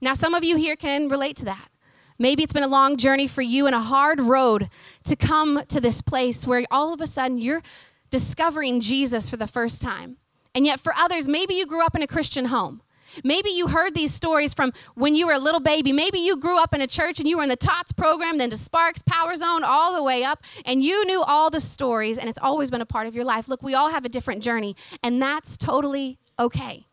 Now, 0.00 0.14
some 0.14 0.34
of 0.34 0.42
you 0.42 0.56
here 0.56 0.74
can 0.74 1.08
relate 1.08 1.36
to 1.36 1.44
that. 1.44 1.68
Maybe 2.18 2.42
it's 2.42 2.52
been 2.52 2.62
a 2.62 2.68
long 2.68 2.96
journey 2.96 3.26
for 3.26 3.42
you 3.42 3.66
and 3.66 3.74
a 3.74 3.80
hard 3.80 4.20
road 4.20 4.68
to 5.04 5.16
come 5.16 5.62
to 5.68 5.80
this 5.80 6.00
place 6.00 6.46
where 6.46 6.64
all 6.70 6.92
of 6.92 7.00
a 7.00 7.06
sudden 7.06 7.38
you're 7.38 7.62
discovering 8.10 8.80
Jesus 8.80 9.28
for 9.28 9.36
the 9.36 9.46
first 9.46 9.82
time. 9.82 10.16
And 10.54 10.64
yet, 10.64 10.80
for 10.80 10.94
others, 10.96 11.28
maybe 11.28 11.54
you 11.54 11.66
grew 11.66 11.84
up 11.84 11.94
in 11.94 12.02
a 12.02 12.06
Christian 12.06 12.46
home. 12.46 12.80
Maybe 13.24 13.50
you 13.50 13.68
heard 13.68 13.94
these 13.94 14.12
stories 14.12 14.54
from 14.54 14.72
when 14.94 15.14
you 15.14 15.26
were 15.26 15.32
a 15.32 15.38
little 15.38 15.60
baby. 15.60 15.92
Maybe 15.92 16.18
you 16.18 16.36
grew 16.36 16.58
up 16.58 16.74
in 16.74 16.80
a 16.80 16.86
church 16.86 17.18
and 17.18 17.28
you 17.28 17.36
were 17.36 17.42
in 17.42 17.48
the 17.48 17.56
TOTS 17.56 17.92
program, 17.92 18.38
then 18.38 18.50
to 18.50 18.56
Sparks, 18.56 19.02
Power 19.02 19.34
Zone, 19.36 19.64
all 19.64 19.94
the 19.94 20.02
way 20.02 20.24
up, 20.24 20.42
and 20.64 20.82
you 20.82 21.04
knew 21.04 21.22
all 21.22 21.50
the 21.50 21.60
stories, 21.60 22.18
and 22.18 22.28
it's 22.28 22.38
always 22.40 22.70
been 22.70 22.80
a 22.80 22.86
part 22.86 23.06
of 23.06 23.14
your 23.14 23.24
life. 23.24 23.48
Look, 23.48 23.62
we 23.62 23.74
all 23.74 23.90
have 23.90 24.04
a 24.04 24.08
different 24.08 24.42
journey, 24.42 24.76
and 25.02 25.20
that's 25.20 25.56
totally 25.56 26.18
okay. 26.38 26.86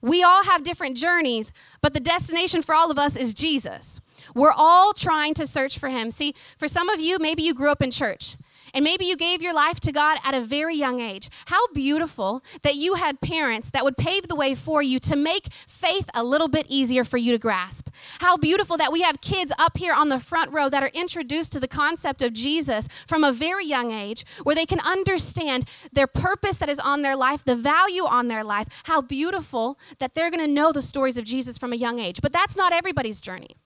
We 0.00 0.22
all 0.22 0.44
have 0.44 0.64
different 0.64 0.96
journeys, 0.96 1.52
but 1.80 1.94
the 1.94 2.00
destination 2.00 2.60
for 2.62 2.74
all 2.74 2.90
of 2.90 2.98
us 2.98 3.16
is 3.16 3.32
Jesus. 3.32 4.00
We're 4.34 4.54
all 4.56 4.92
trying 4.92 5.34
to 5.34 5.46
search 5.46 5.78
for 5.78 5.88
him. 5.88 6.10
See, 6.10 6.34
for 6.58 6.68
some 6.68 6.88
of 6.88 7.00
you, 7.00 7.18
maybe 7.18 7.42
you 7.42 7.54
grew 7.54 7.70
up 7.70 7.82
in 7.82 7.90
church. 7.90 8.36
And 8.74 8.84
maybe 8.84 9.04
you 9.04 9.16
gave 9.16 9.42
your 9.42 9.52
life 9.52 9.80
to 9.80 9.92
God 9.92 10.18
at 10.24 10.34
a 10.34 10.40
very 10.40 10.74
young 10.74 11.00
age. 11.00 11.28
How 11.46 11.66
beautiful 11.68 12.42
that 12.62 12.76
you 12.76 12.94
had 12.94 13.20
parents 13.20 13.70
that 13.70 13.84
would 13.84 13.98
pave 13.98 14.28
the 14.28 14.34
way 14.34 14.54
for 14.54 14.82
you 14.82 14.98
to 15.00 15.16
make 15.16 15.52
faith 15.52 16.08
a 16.14 16.24
little 16.24 16.48
bit 16.48 16.66
easier 16.68 17.04
for 17.04 17.18
you 17.18 17.32
to 17.32 17.38
grasp. 17.38 17.90
How 18.20 18.36
beautiful 18.36 18.78
that 18.78 18.92
we 18.92 19.02
have 19.02 19.20
kids 19.20 19.52
up 19.58 19.76
here 19.76 19.92
on 19.92 20.08
the 20.08 20.18
front 20.18 20.52
row 20.52 20.70
that 20.70 20.82
are 20.82 20.90
introduced 20.94 21.52
to 21.52 21.60
the 21.60 21.68
concept 21.68 22.22
of 22.22 22.32
Jesus 22.32 22.88
from 23.06 23.24
a 23.24 23.32
very 23.32 23.66
young 23.66 23.92
age, 23.92 24.24
where 24.42 24.54
they 24.54 24.66
can 24.66 24.80
understand 24.80 25.68
their 25.92 26.06
purpose 26.06 26.58
that 26.58 26.70
is 26.70 26.78
on 26.78 27.02
their 27.02 27.16
life, 27.16 27.44
the 27.44 27.56
value 27.56 28.04
on 28.04 28.28
their 28.28 28.44
life. 28.44 28.68
How 28.84 29.02
beautiful 29.02 29.78
that 29.98 30.14
they're 30.14 30.30
going 30.30 30.44
to 30.44 30.50
know 30.50 30.72
the 30.72 30.82
stories 30.82 31.18
of 31.18 31.24
Jesus 31.24 31.58
from 31.58 31.72
a 31.72 31.76
young 31.76 31.98
age. 31.98 32.20
But 32.22 32.32
that's 32.32 32.56
not 32.56 32.72
everybody's 32.72 33.20
journey. 33.20 33.56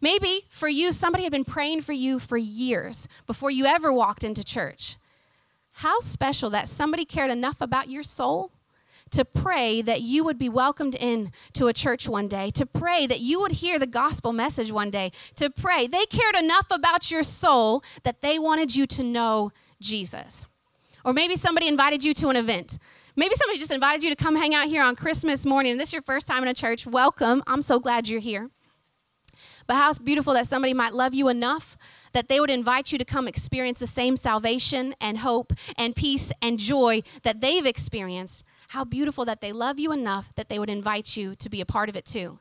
Maybe 0.00 0.44
for 0.48 0.68
you, 0.68 0.92
somebody 0.92 1.24
had 1.24 1.32
been 1.32 1.44
praying 1.44 1.82
for 1.82 1.92
you 1.92 2.18
for 2.18 2.36
years 2.36 3.08
before 3.26 3.50
you 3.50 3.64
ever 3.66 3.92
walked 3.92 4.24
into 4.24 4.44
church. 4.44 4.96
How 5.78 6.00
special 6.00 6.50
that 6.50 6.68
somebody 6.68 7.04
cared 7.04 7.30
enough 7.30 7.60
about 7.60 7.88
your 7.88 8.02
soul 8.02 8.52
to 9.10 9.24
pray 9.24 9.80
that 9.82 10.02
you 10.02 10.24
would 10.24 10.38
be 10.38 10.48
welcomed 10.48 10.96
in 10.98 11.30
to 11.52 11.68
a 11.68 11.72
church 11.72 12.08
one 12.08 12.26
day, 12.26 12.50
to 12.50 12.66
pray 12.66 13.06
that 13.06 13.20
you 13.20 13.40
would 13.40 13.52
hear 13.52 13.78
the 13.78 13.86
gospel 13.86 14.32
message 14.32 14.72
one 14.72 14.90
day, 14.90 15.12
to 15.36 15.50
pray. 15.50 15.86
They 15.86 16.04
cared 16.06 16.36
enough 16.36 16.66
about 16.70 17.10
your 17.10 17.22
soul 17.22 17.82
that 18.02 18.22
they 18.22 18.38
wanted 18.38 18.74
you 18.74 18.86
to 18.88 19.02
know 19.02 19.52
Jesus. 19.80 20.46
Or 21.04 21.12
maybe 21.12 21.36
somebody 21.36 21.68
invited 21.68 22.02
you 22.02 22.14
to 22.14 22.28
an 22.28 22.36
event. 22.36 22.78
Maybe 23.14 23.34
somebody 23.36 23.58
just 23.58 23.72
invited 23.72 24.02
you 24.02 24.10
to 24.10 24.16
come 24.16 24.34
hang 24.34 24.54
out 24.54 24.66
here 24.66 24.82
on 24.82 24.96
Christmas 24.96 25.46
morning. 25.46 25.72
And 25.72 25.80
this 25.80 25.90
is 25.90 25.92
your 25.92 26.02
first 26.02 26.26
time 26.26 26.42
in 26.42 26.48
a 26.48 26.54
church. 26.54 26.86
Welcome. 26.86 27.42
I'm 27.46 27.62
so 27.62 27.78
glad 27.78 28.08
you're 28.08 28.20
here. 28.20 28.50
But 29.66 29.76
how 29.76 29.92
beautiful 29.94 30.34
that 30.34 30.46
somebody 30.46 30.74
might 30.74 30.92
love 30.92 31.14
you 31.14 31.28
enough 31.28 31.76
that 32.12 32.28
they 32.28 32.40
would 32.40 32.50
invite 32.50 32.92
you 32.92 32.98
to 32.98 33.04
come 33.04 33.28
experience 33.28 33.78
the 33.78 33.86
same 33.86 34.16
salvation 34.16 34.94
and 35.00 35.18
hope 35.18 35.52
and 35.76 35.94
peace 35.94 36.32
and 36.40 36.58
joy 36.58 37.02
that 37.22 37.40
they've 37.40 37.66
experienced. 37.66 38.44
How 38.68 38.84
beautiful 38.84 39.24
that 39.24 39.40
they 39.40 39.52
love 39.52 39.78
you 39.78 39.92
enough 39.92 40.34
that 40.36 40.48
they 40.48 40.58
would 40.58 40.70
invite 40.70 41.16
you 41.16 41.34
to 41.36 41.50
be 41.50 41.60
a 41.60 41.66
part 41.66 41.88
of 41.88 41.96
it 41.96 42.06
too. 42.06 42.38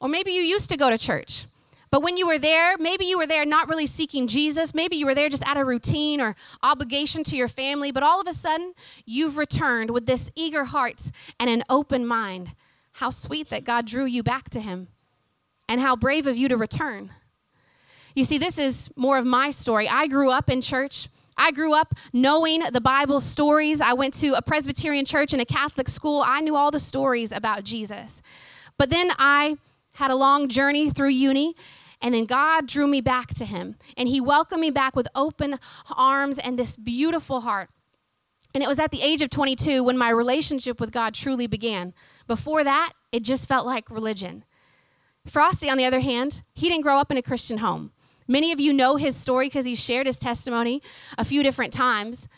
Or 0.00 0.08
maybe 0.08 0.32
you 0.32 0.42
used 0.42 0.70
to 0.70 0.76
go 0.76 0.90
to 0.90 0.98
church. 0.98 1.46
But 1.90 2.02
when 2.02 2.16
you 2.16 2.26
were 2.26 2.38
there, 2.38 2.76
maybe 2.76 3.04
you 3.04 3.16
were 3.16 3.26
there 3.26 3.46
not 3.46 3.68
really 3.68 3.86
seeking 3.86 4.26
Jesus. 4.26 4.74
Maybe 4.74 4.96
you 4.96 5.06
were 5.06 5.14
there 5.14 5.28
just 5.28 5.46
out 5.46 5.56
of 5.56 5.66
routine 5.66 6.20
or 6.20 6.34
obligation 6.62 7.22
to 7.24 7.36
your 7.36 7.48
family. 7.48 7.92
But 7.92 8.02
all 8.02 8.20
of 8.20 8.26
a 8.26 8.32
sudden, 8.32 8.74
you've 9.06 9.36
returned 9.36 9.90
with 9.90 10.06
this 10.06 10.30
eager 10.34 10.64
heart 10.64 11.10
and 11.38 11.48
an 11.48 11.62
open 11.70 12.04
mind. 12.04 12.50
How 12.94 13.10
sweet 13.10 13.48
that 13.50 13.64
God 13.64 13.86
drew 13.86 14.06
you 14.06 14.22
back 14.22 14.50
to 14.50 14.60
Him 14.60 14.88
and 15.68 15.80
how 15.80 15.96
brave 15.96 16.26
of 16.26 16.36
you 16.36 16.48
to 16.48 16.56
return. 16.56 17.10
You 18.14 18.24
see, 18.24 18.38
this 18.38 18.58
is 18.58 18.90
more 18.96 19.18
of 19.18 19.24
my 19.24 19.50
story. 19.50 19.88
I 19.88 20.06
grew 20.06 20.30
up 20.30 20.48
in 20.48 20.60
church. 20.60 21.08
I 21.36 21.50
grew 21.50 21.74
up 21.74 21.94
knowing 22.12 22.60
the 22.72 22.80
Bible 22.80 23.18
stories. 23.20 23.80
I 23.80 23.92
went 23.94 24.14
to 24.14 24.34
a 24.34 24.42
Presbyterian 24.42 25.04
church 25.04 25.32
and 25.32 25.42
a 25.42 25.44
Catholic 25.44 25.88
school. 25.88 26.22
I 26.24 26.40
knew 26.40 26.54
all 26.54 26.70
the 26.70 26.78
stories 26.78 27.32
about 27.32 27.64
Jesus. 27.64 28.22
But 28.78 28.90
then 28.90 29.10
I 29.18 29.56
had 29.94 30.10
a 30.10 30.16
long 30.16 30.48
journey 30.48 30.90
through 30.90 31.08
uni, 31.08 31.54
and 32.00 32.14
then 32.14 32.26
God 32.26 32.66
drew 32.66 32.86
me 32.86 33.00
back 33.00 33.28
to 33.34 33.44
Him. 33.44 33.76
And 33.96 34.08
He 34.08 34.20
welcomed 34.20 34.60
me 34.60 34.70
back 34.70 34.94
with 34.94 35.08
open 35.14 35.58
arms 35.96 36.38
and 36.38 36.58
this 36.58 36.76
beautiful 36.76 37.40
heart. 37.40 37.70
And 38.54 38.62
it 38.62 38.68
was 38.68 38.78
at 38.78 38.92
the 38.92 39.02
age 39.02 39.22
of 39.22 39.30
22 39.30 39.82
when 39.82 39.98
my 39.98 40.10
relationship 40.10 40.78
with 40.78 40.92
God 40.92 41.14
truly 41.14 41.48
began. 41.48 41.92
Before 42.28 42.62
that, 42.62 42.92
it 43.10 43.24
just 43.24 43.48
felt 43.48 43.66
like 43.66 43.90
religion. 43.90 44.44
Frosty, 45.26 45.70
on 45.70 45.78
the 45.78 45.84
other 45.84 46.00
hand, 46.00 46.42
he 46.54 46.68
didn't 46.68 46.82
grow 46.82 46.98
up 46.98 47.10
in 47.10 47.16
a 47.16 47.22
Christian 47.22 47.58
home. 47.58 47.92
Many 48.28 48.52
of 48.52 48.60
you 48.60 48.72
know 48.72 48.96
his 48.96 49.16
story 49.16 49.46
because 49.46 49.64
he 49.64 49.74
shared 49.74 50.06
his 50.06 50.18
testimony 50.18 50.82
a 51.18 51.24
few 51.24 51.42
different 51.42 51.72
times. 51.72 52.28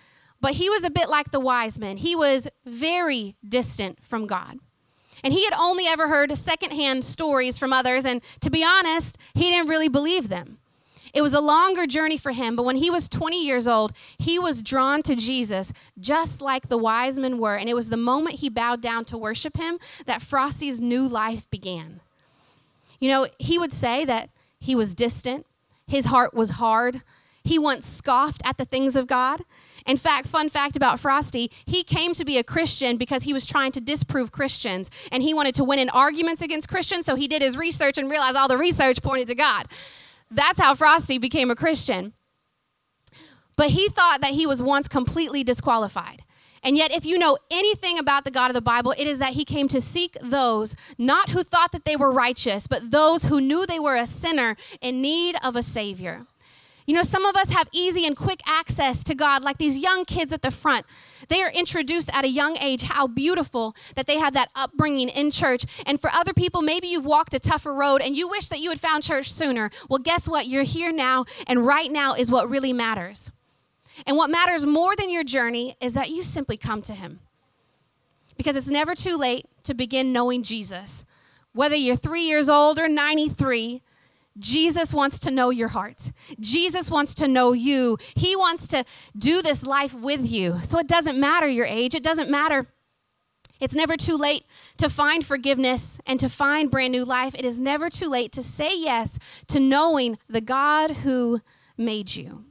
But 0.40 0.52
he 0.52 0.69
was 0.69 0.85
a 0.85 0.90
bit 0.90 1.09
like 1.09 1.31
the 1.31 1.40
wise 1.40 1.78
men. 1.78 1.97
He 1.97 2.14
was 2.14 2.49
very 2.64 3.37
distant 3.47 4.05
from 4.05 4.26
God. 4.26 4.59
And 5.25 5.33
he 5.33 5.45
had 5.45 5.55
only 5.55 5.87
ever 5.87 6.09
heard 6.09 6.37
secondhand 6.37 7.05
stories 7.05 7.59
from 7.59 7.73
others. 7.73 8.05
And 8.05 8.23
to 8.40 8.50
be 8.50 8.62
honest, 8.62 9.16
he 9.35 9.50
didn't 9.50 9.69
really 9.69 9.88
believe 9.88 10.28
them. 10.28 10.59
It 11.14 11.23
was 11.23 11.33
a 11.33 11.40
longer 11.40 11.87
journey 11.87 12.19
for 12.19 12.33
him, 12.33 12.57
but 12.57 12.64
when 12.64 12.76
he 12.76 12.90
was 12.90 13.09
20 13.09 13.43
years 13.43 13.66
old, 13.66 13.93
he 14.19 14.38
was 14.38 14.61
drawn 14.61 15.02
to 15.05 15.16
Jesus 15.16 15.73
just 15.99 16.43
like 16.43 16.69
the 16.69 16.76
wise 16.76 17.19
men 17.19 17.38
were. 17.38 17.57
And 17.57 17.71
it 17.71 17.75
was 17.75 17.88
the 17.88 17.97
moment 17.97 18.40
he 18.40 18.50
bowed 18.50 18.83
down 18.83 19.07
to 19.07 19.16
worship 19.16 19.57
him 19.57 19.78
that 20.05 20.21
Frosty's 20.21 20.78
new 20.78 21.09
life 21.09 21.49
began. 21.49 22.00
You 23.00 23.10
know, 23.10 23.26
he 23.38 23.58
would 23.58 23.72
say 23.72 24.04
that 24.04 24.30
he 24.58 24.74
was 24.74 24.94
distant, 24.94 25.46
his 25.86 26.06
heart 26.06 26.34
was 26.34 26.50
hard, 26.50 27.02
he 27.44 27.58
once 27.58 27.86
scoffed 27.86 28.42
at 28.44 28.58
the 28.58 28.64
things 28.64 28.96
of 28.96 29.06
God. 29.06 29.42
In 29.86 29.96
fact, 29.96 30.26
fun 30.26 30.48
fact 30.48 30.76
about 30.76 30.98
Frosty, 30.98 31.50
he 31.64 31.84
came 31.84 32.12
to 32.14 32.24
be 32.24 32.38
a 32.38 32.42
Christian 32.42 32.96
because 32.96 33.22
he 33.22 33.32
was 33.32 33.46
trying 33.46 33.70
to 33.72 33.80
disprove 33.80 34.32
Christians 34.32 34.90
and 35.12 35.22
he 35.22 35.32
wanted 35.32 35.54
to 35.54 35.64
win 35.64 35.78
in 35.78 35.88
arguments 35.90 36.42
against 36.42 36.68
Christians, 36.68 37.06
so 37.06 37.14
he 37.14 37.28
did 37.28 37.42
his 37.42 37.56
research 37.56 37.98
and 37.98 38.10
realized 38.10 38.36
all 38.36 38.48
the 38.48 38.58
research 38.58 39.00
pointed 39.00 39.28
to 39.28 39.36
God. 39.36 39.66
That's 40.28 40.58
how 40.58 40.74
Frosty 40.74 41.18
became 41.18 41.50
a 41.50 41.54
Christian. 41.54 42.14
But 43.56 43.70
he 43.70 43.88
thought 43.88 44.20
that 44.22 44.32
he 44.32 44.46
was 44.46 44.60
once 44.60 44.88
completely 44.88 45.44
disqualified. 45.44 46.22
And 46.66 46.76
yet, 46.76 46.90
if 46.90 47.06
you 47.06 47.16
know 47.16 47.38
anything 47.49 47.96
about 47.96 48.25
the 48.25 48.30
God 48.32 48.50
of 48.50 48.54
the 48.54 48.61
Bible, 48.61 48.92
it 48.99 49.06
is 49.06 49.20
that 49.20 49.35
he 49.35 49.44
came 49.44 49.68
to 49.68 49.80
seek 49.80 50.16
those 50.20 50.75
not 50.99 51.28
who 51.28 51.44
thought 51.44 51.70
that 51.70 51.85
they 51.85 51.94
were 51.94 52.12
righteous, 52.12 52.66
but 52.66 52.90
those 52.90 53.26
who 53.26 53.40
knew 53.40 53.66
they 53.66 53.78
were 53.78 53.94
a 53.94 54.04
sinner 54.04 54.56
in 54.80 55.00
need 55.00 55.37
of 55.44 55.54
a 55.54 55.62
Savior. 55.62 56.26
You 56.85 56.94
know, 56.94 57.04
some 57.04 57.25
of 57.25 57.37
us 57.37 57.50
have 57.50 57.68
easy 57.70 58.04
and 58.04 58.16
quick 58.16 58.40
access 58.49 59.04
to 59.04 59.14
God, 59.14 59.44
like 59.44 59.58
these 59.58 59.78
young 59.78 60.04
kids 60.04 60.32
at 60.32 60.42
the 60.42 60.50
front. 60.50 60.87
They 61.28 61.40
are 61.40 61.52
introduced 61.52 62.11
at 62.12 62.25
a 62.25 62.28
young 62.28 62.56
age. 62.58 62.82
How 62.82 63.06
beautiful 63.06 63.76
that 63.94 64.08
they 64.08 64.18
have 64.18 64.35
that 64.35 64.50
upbringing 64.56 65.08
in 65.08 65.30
church. 65.30 65.66
And 65.87 66.00
for 66.00 66.11
other 66.11 66.32
people, 66.32 66.62
maybe 66.62 66.88
you've 66.88 67.06
walked 67.06 67.32
a 67.32 67.38
tougher 67.38 67.75
road 67.75 68.02
and 68.02 68.16
you 68.16 68.28
wish 68.28 68.49
that 68.49 68.58
you 68.58 68.70
had 68.70 68.80
found 68.80 69.04
church 69.04 69.32
sooner. 69.32 69.70
Well, 69.88 70.00
guess 70.00 70.28
what? 70.28 70.49
You're 70.49 70.64
here 70.64 70.90
now, 70.92 71.26
and 71.46 71.64
right 71.64 71.92
now 71.92 72.14
is 72.14 72.28
what 72.28 72.50
really 72.50 72.73
matters. 72.73 73.30
And 74.06 74.16
what 74.16 74.30
matters 74.30 74.66
more 74.66 74.94
than 74.96 75.10
your 75.10 75.24
journey 75.24 75.76
is 75.80 75.94
that 75.94 76.10
you 76.10 76.22
simply 76.22 76.56
come 76.56 76.82
to 76.82 76.94
Him. 76.94 77.20
Because 78.36 78.56
it's 78.56 78.68
never 78.68 78.94
too 78.94 79.16
late 79.16 79.46
to 79.64 79.74
begin 79.74 80.12
knowing 80.12 80.42
Jesus. 80.42 81.04
Whether 81.52 81.76
you're 81.76 81.96
three 81.96 82.22
years 82.22 82.50
old 82.50 82.78
or 82.78 82.88
93, 82.88 83.80
Jesus 84.38 84.92
wants 84.92 85.18
to 85.20 85.30
know 85.30 85.50
your 85.50 85.68
heart. 85.68 86.12
Jesus 86.38 86.90
wants 86.90 87.14
to 87.14 87.28
know 87.28 87.52
you. 87.52 87.96
He 88.14 88.36
wants 88.36 88.68
to 88.68 88.84
do 89.16 89.40
this 89.40 89.62
life 89.62 89.94
with 89.94 90.30
you. 90.30 90.60
So 90.62 90.78
it 90.78 90.86
doesn't 90.86 91.18
matter 91.18 91.46
your 91.46 91.66
age, 91.66 91.94
it 91.94 92.02
doesn't 92.02 92.30
matter. 92.30 92.66
It's 93.58 93.74
never 93.74 93.96
too 93.96 94.16
late 94.16 94.44
to 94.76 94.90
find 94.90 95.24
forgiveness 95.24 95.98
and 96.06 96.20
to 96.20 96.28
find 96.28 96.70
brand 96.70 96.92
new 96.92 97.04
life. 97.04 97.34
It 97.34 97.44
is 97.44 97.58
never 97.58 97.88
too 97.88 98.08
late 98.08 98.32
to 98.32 98.42
say 98.42 98.70
yes 98.72 99.18
to 99.48 99.60
knowing 99.60 100.18
the 100.28 100.42
God 100.42 100.90
who 100.90 101.40
made 101.78 102.14
you. 102.14 102.45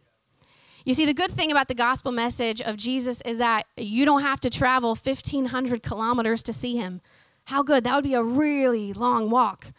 You 0.86 0.94
see, 0.94 1.08
the 1.08 1.16
good 1.16 1.32
thing 1.32 1.52
about 1.52 1.68
the 1.68 1.74
gospel 1.74 2.12
message 2.12 2.62
of 2.62 2.78
Jesus 2.78 3.20
is 3.22 3.40
that 3.40 3.66
you 3.76 4.06
don't 4.06 4.22
have 4.22 4.40
to 4.42 4.52
travel 4.52 4.90
1,500 4.90 5.82
kilometers 5.82 6.44
to 6.44 6.54
see 6.54 6.78
him. 6.78 7.02
How 7.46 7.64
good? 7.64 7.84
That 7.84 7.96
would 7.96 8.04
be 8.04 8.14
a 8.14 8.24
really 8.24 8.94
long 8.94 9.32
walk. 9.32 9.72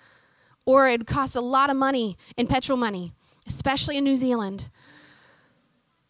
Or 0.64 0.88
it'd 0.88 1.06
cost 1.06 1.36
a 1.36 1.40
lot 1.40 1.70
of 1.70 1.76
money 1.76 2.16
in 2.36 2.48
petrol 2.48 2.76
money, 2.76 3.12
especially 3.46 3.96
in 3.96 4.02
New 4.02 4.16
Zealand. 4.16 4.68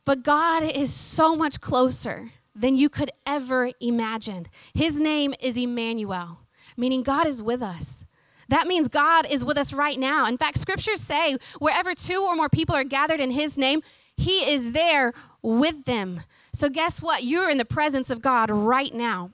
But 0.07 0.23
God 0.23 0.63
is 0.63 0.95
so 0.95 1.37
much 1.37 1.61
closer 1.61 2.31
than 2.55 2.75
you 2.75 2.89
could 2.89 3.11
ever 3.27 3.73
imagine. 3.81 4.47
His 4.73 4.99
name 4.99 5.35
is 5.43 5.59
Emmanuel, 5.59 6.39
meaning 6.75 7.03
God 7.03 7.27
is 7.27 7.43
with 7.43 7.63
us. 7.63 8.07
That 8.49 8.67
means 8.67 8.89
God 8.89 9.27
is 9.31 9.45
with 9.45 9.59
us 9.59 9.75
right 9.75 9.99
now. 9.99 10.27
In 10.27 10.39
fact, 10.39 10.57
scriptures 10.57 11.03
say 11.03 11.37
wherever 11.59 11.95
two 11.95 12.25
or 12.27 12.35
more 12.35 12.49
people 12.49 12.75
are 12.75 12.85
gathered 12.85 13.21
in 13.21 13.31
His 13.31 13.59
name, 13.59 13.83
he 14.17 14.51
is 14.53 14.73
there 14.73 15.13
with 15.43 15.85
them. 15.85 16.23
So, 16.53 16.69
guess 16.69 17.03
what? 17.03 17.23
You're 17.23 17.51
in 17.51 17.59
the 17.59 17.65
presence 17.65 18.11
of 18.11 18.21
God 18.23 18.51
right 18.51 18.93
now. 18.95 19.31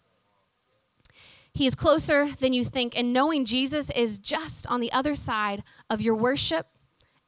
He 1.54 1.66
is 1.66 1.74
closer 1.74 2.30
than 2.40 2.52
you 2.52 2.64
think, 2.64 2.98
and 2.98 3.12
knowing 3.12 3.44
Jesus 3.44 3.90
is 3.90 4.18
just 4.18 4.66
on 4.68 4.80
the 4.80 4.90
other 4.90 5.14
side 5.14 5.62
of 5.90 6.00
your 6.00 6.14
worship 6.14 6.66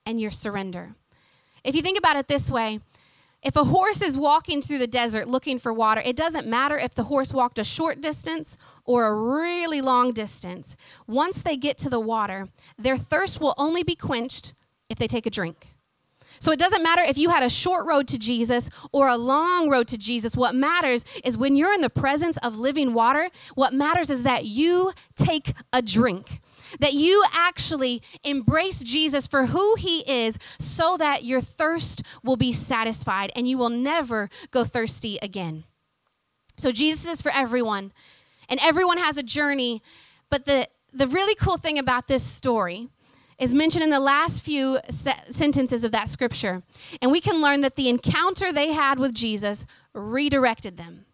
and 0.07 0.21
your 0.21 0.31
surrender. 0.31 0.95
If 1.63 1.75
you 1.75 1.83
think 1.83 1.99
about 1.99 2.17
it 2.17 2.27
this 2.27 2.51
way, 2.51 2.81
If 3.45 3.57
a 3.57 3.65
horse 3.65 4.01
is 4.01 4.17
walking 4.17 4.63
through 4.63 4.79
the 4.79 4.87
desert 4.87 5.29
looking 5.29 5.59
for 5.59 5.71
water, 5.71 6.01
it 6.03 6.17
doesn't 6.17 6.47
matter 6.47 6.79
if 6.79 6.95
the 6.95 7.05
horse 7.05 7.35
walked 7.35 7.59
a 7.59 7.65
short 7.65 8.01
distance 8.01 8.57
or 8.87 9.05
a 9.05 9.15
really 9.15 9.83
long 9.83 10.15
distance. 10.15 10.79
Once 11.07 11.43
they 11.43 11.59
get 11.59 11.77
to 11.79 11.91
the 11.91 12.01
water, 12.01 12.49
their 12.79 12.97
thirst 12.97 13.43
will 13.43 13.55
only 13.59 13.83
be 13.83 13.95
quenched 13.95 14.55
if 14.89 14.99
they 14.99 15.07
take 15.07 15.27
a 15.27 15.31
drink. 15.31 15.67
So 16.45 16.53
it 16.53 16.59
doesn't 16.59 16.83
matter 16.83 17.01
if 17.01 17.17
you 17.17 17.31
had 17.31 17.43
a 17.43 17.49
short 17.49 17.87
road 17.87 18.07
to 18.09 18.19
Jesus 18.19 18.69
or 18.93 19.09
a 19.09 19.17
long 19.17 19.71
road 19.71 19.89
to 19.89 19.97
Jesus. 19.97 20.37
What 20.37 20.55
matters 20.55 21.03
is 21.25 21.39
when 21.39 21.57
you're 21.57 21.73
in 21.73 21.81
the 21.81 21.89
presence 21.89 22.37
of 22.43 22.59
living 22.59 22.93
water, 22.93 23.31
what 23.55 23.73
matters 23.73 24.11
is 24.11 24.25
that 24.25 24.45
you 24.45 24.93
take 25.17 25.55
a 25.73 25.81
drink 25.81 26.43
that 26.81 26.93
you 26.93 27.25
actually 27.33 28.03
embrace 28.25 28.81
Jesus 28.81 29.27
for 29.27 29.47
who 29.47 29.75
he 29.77 30.01
is 30.01 30.39
so 30.59 30.99
that 30.99 31.25
your 31.25 31.41
thirst 31.41 32.03
will 32.23 32.37
be 32.37 32.53
satisfied 32.53 33.33
and 33.35 33.49
you 33.49 33.57
will 33.57 33.71
never 33.71 34.29
go 34.51 34.65
thirsty 34.65 35.19
again. 35.23 35.65
So 36.59 36.73
Jesus 36.73 37.11
is 37.11 37.23
for 37.23 37.33
everyone, 37.35 37.91
and 38.51 38.61
everyone 38.63 38.99
has 38.99 39.17
a 39.17 39.23
journey. 39.23 39.81
But 40.29 40.45
the, 40.45 40.69
the 40.93 41.09
really 41.09 41.37
cool 41.37 41.57
thing 41.57 41.79
about 41.79 42.07
this 42.07 42.23
story 42.23 42.91
is 43.39 43.55
mentioned 43.55 43.85
in 43.85 43.91
the 43.91 44.01
last 44.01 44.43
few 44.43 44.79
se- 44.91 45.13
sentences 45.31 45.85
of 45.85 45.93
that 45.93 46.09
scripture. 46.09 46.63
And 47.03 47.11
we 47.11 47.21
can 47.21 47.41
learn 47.41 47.61
that 47.63 47.77
the 47.77 47.89
encounter 47.89 48.53
they 48.53 48.73
had 48.73 48.99
with 48.99 49.15
Jesus 49.15 49.67
redirected 49.93 50.77
them. 50.77 51.07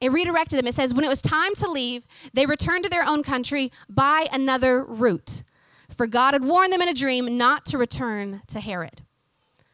It 0.00 0.12
redirected 0.12 0.58
them. 0.58 0.66
It 0.66 0.74
says, 0.74 0.94
when 0.94 1.04
it 1.04 1.08
was 1.08 1.20
time 1.20 1.54
to 1.56 1.68
leave, 1.68 2.06
they 2.32 2.46
returned 2.46 2.84
to 2.84 2.90
their 2.90 3.04
own 3.04 3.22
country 3.22 3.72
by 3.88 4.26
another 4.32 4.84
route. 4.84 5.42
For 5.88 6.06
God 6.06 6.34
had 6.34 6.44
warned 6.44 6.72
them 6.72 6.82
in 6.82 6.88
a 6.88 6.94
dream 6.94 7.36
not 7.36 7.66
to 7.66 7.78
return 7.78 8.42
to 8.48 8.60
Herod. 8.60 9.02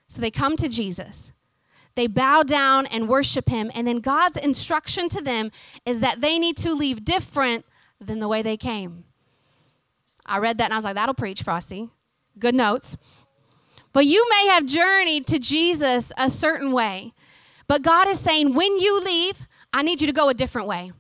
So 0.07 0.21
they 0.21 0.31
come 0.31 0.57
to 0.57 0.69
Jesus. 0.69 1.33
They 1.95 2.07
bow 2.07 2.43
down 2.43 2.87
and 2.87 3.09
worship 3.09 3.49
him. 3.49 3.71
And 3.75 3.87
then 3.87 3.99
God's 3.99 4.37
instruction 4.37 5.09
to 5.11 5.23
them 5.23 5.51
is 5.85 6.01
that 6.01 6.21
they 6.21 6.39
need 6.39 6.57
to 6.59 6.73
leave 6.73 7.05
different 7.05 7.65
than 8.01 8.21
the 8.21 8.29
way 8.29 8.43
they 8.43 8.57
came. 8.57 9.05
I 10.27 10.39
read 10.39 10.59
that 10.59 10.65
and 10.65 10.75
I 10.75 10.77
was 10.77 10.85
like, 10.85 10.95
that'll 10.95 11.15
preach, 11.15 11.43
Frosty. 11.43 11.91
Good 12.39 12.55
notes. 12.55 12.97
But 13.93 14.07
you 14.07 14.27
may 14.29 14.49
have 14.53 14.67
journeyed 14.67 15.27
to 15.29 15.39
Jesus 15.39 16.13
a 16.19 16.29
certain 16.29 16.73
way. 16.73 17.13
But 17.67 17.83
God 17.83 18.09
is 18.09 18.19
saying, 18.19 18.55
when 18.55 18.79
you 18.79 19.01
leave, 19.01 19.47
I 19.73 19.83
need 19.83 20.01
you 20.01 20.07
to 20.07 20.13
go 20.13 20.29
a 20.29 20.35
different 20.35 20.69
way. 20.69 20.93